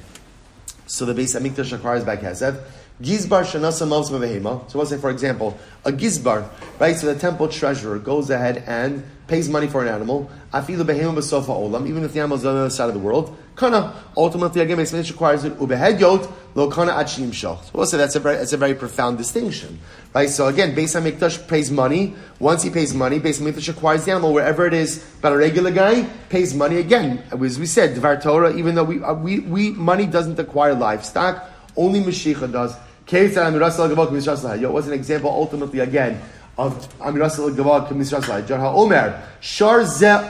[0.87, 2.63] so the base Hamikdash acquires by Kesef.
[3.03, 4.71] Gizbar shanasa mavs mavehema.
[4.71, 6.49] So let's say, for example, a gizbar,
[6.81, 6.97] right?
[6.97, 10.31] So the temple treasurer goes ahead and pays money for an animal.
[10.53, 13.01] Afilu behema b'sofa olam, even if the animal is on the other side of the
[13.01, 13.37] world.
[13.57, 17.65] Kana ultimately again, Hamikdash requires it ubehedyot lo kana achim shach.
[17.65, 19.81] So we'll say that's a very that's a very profound distinction,
[20.15, 20.29] right?
[20.29, 22.15] So again, Beis Hamikdash pays money.
[22.39, 25.05] Once he pays money, Beis Hamikdash acquires the animal wherever it is.
[25.23, 28.55] But a regular guy pays money again, as we said, Dvar Torah.
[28.55, 32.77] Even though we uh, we we money doesn't acquire livestock, only Mashicha does.
[33.09, 36.21] It was an example ultimately again
[36.59, 38.43] of Amirasal Gavak Misrasla.
[38.45, 39.83] Jarha Omer, Shar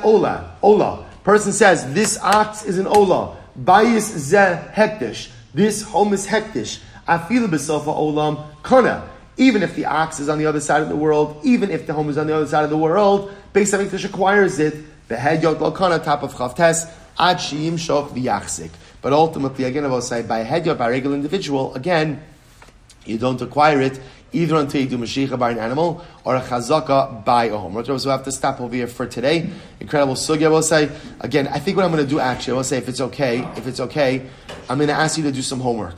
[0.05, 0.57] Ola.
[0.63, 1.06] Ola.
[1.27, 3.37] Person says, this ox is an Ola.
[3.61, 5.29] Bayis Ze Hektish.
[5.53, 6.79] This home is Hektish.
[7.09, 9.11] Afil Besofa Olam Kana.
[9.37, 11.93] Even if the ox is on the other side of the world, even if the
[11.93, 14.77] home is on the other side of the world, Beis Hamikdash acquires it.
[15.09, 18.71] Behed Yot Lokana, top of Chavtes, Ad Shiyim Shok V'Yachzik.
[19.03, 22.23] But ultimately, again, I will say, by head by a regular individual, again,
[23.05, 23.99] you don't acquire it
[24.33, 27.83] either until you do Mashicha by an animal or a Chazaka by a home.
[27.85, 29.49] So we have to stop over here for today.
[29.81, 30.47] Incredible sugya.
[30.47, 32.79] I will say, again, I think what I'm going to do actually, I will say
[32.79, 34.27] if it's okay, if it's okay,
[34.69, 35.97] I'm going to ask you to do some homework.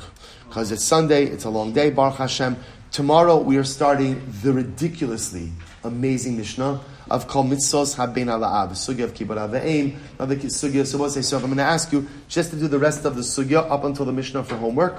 [0.48, 2.56] Because it's Sunday, it's a long day, Baruch Hashem.
[2.90, 5.52] Tomorrow we are starting the ridiculously
[5.84, 10.86] amazing Mishnah of Kol Mitzvos Haben Ala'ah, the Sugya of Kibbut Ava'im, another Sugya.
[10.86, 13.16] So, we'll say, so I'm going to ask you just to do the rest of
[13.16, 14.96] the Sugya up until the Mishnah for homework.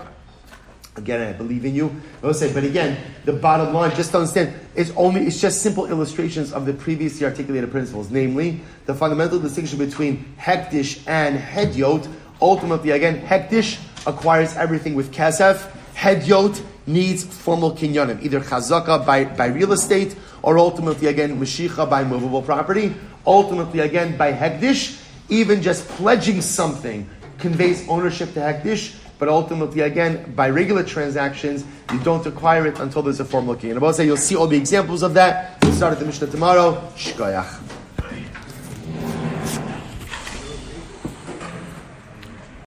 [1.00, 1.95] Again, I believe in you.
[2.22, 6.52] I'll say, but again, the bottom line, just understand, it's only it's just simple illustrations
[6.52, 12.06] of the previously articulated principles, namely the fundamental distinction between hektish and hedyot.
[12.41, 15.72] Ultimately, again, hektish acquires everything with kesef.
[15.95, 22.04] Hedyot needs formal kinyanim, either chazaka by, by real estate, or ultimately again mashicha by
[22.04, 22.93] movable property.
[23.26, 30.34] Ultimately, again by hektish, even just pledging something conveys ownership to hektish but ultimately, again,
[30.34, 33.70] by regular transactions, you don't acquire it until there's a formal key.
[33.70, 35.57] And I'll say you'll see all the examples of that.
[35.61, 36.89] We'll start at the Mishnah tomorrow.
[36.95, 37.68] Shkoyach.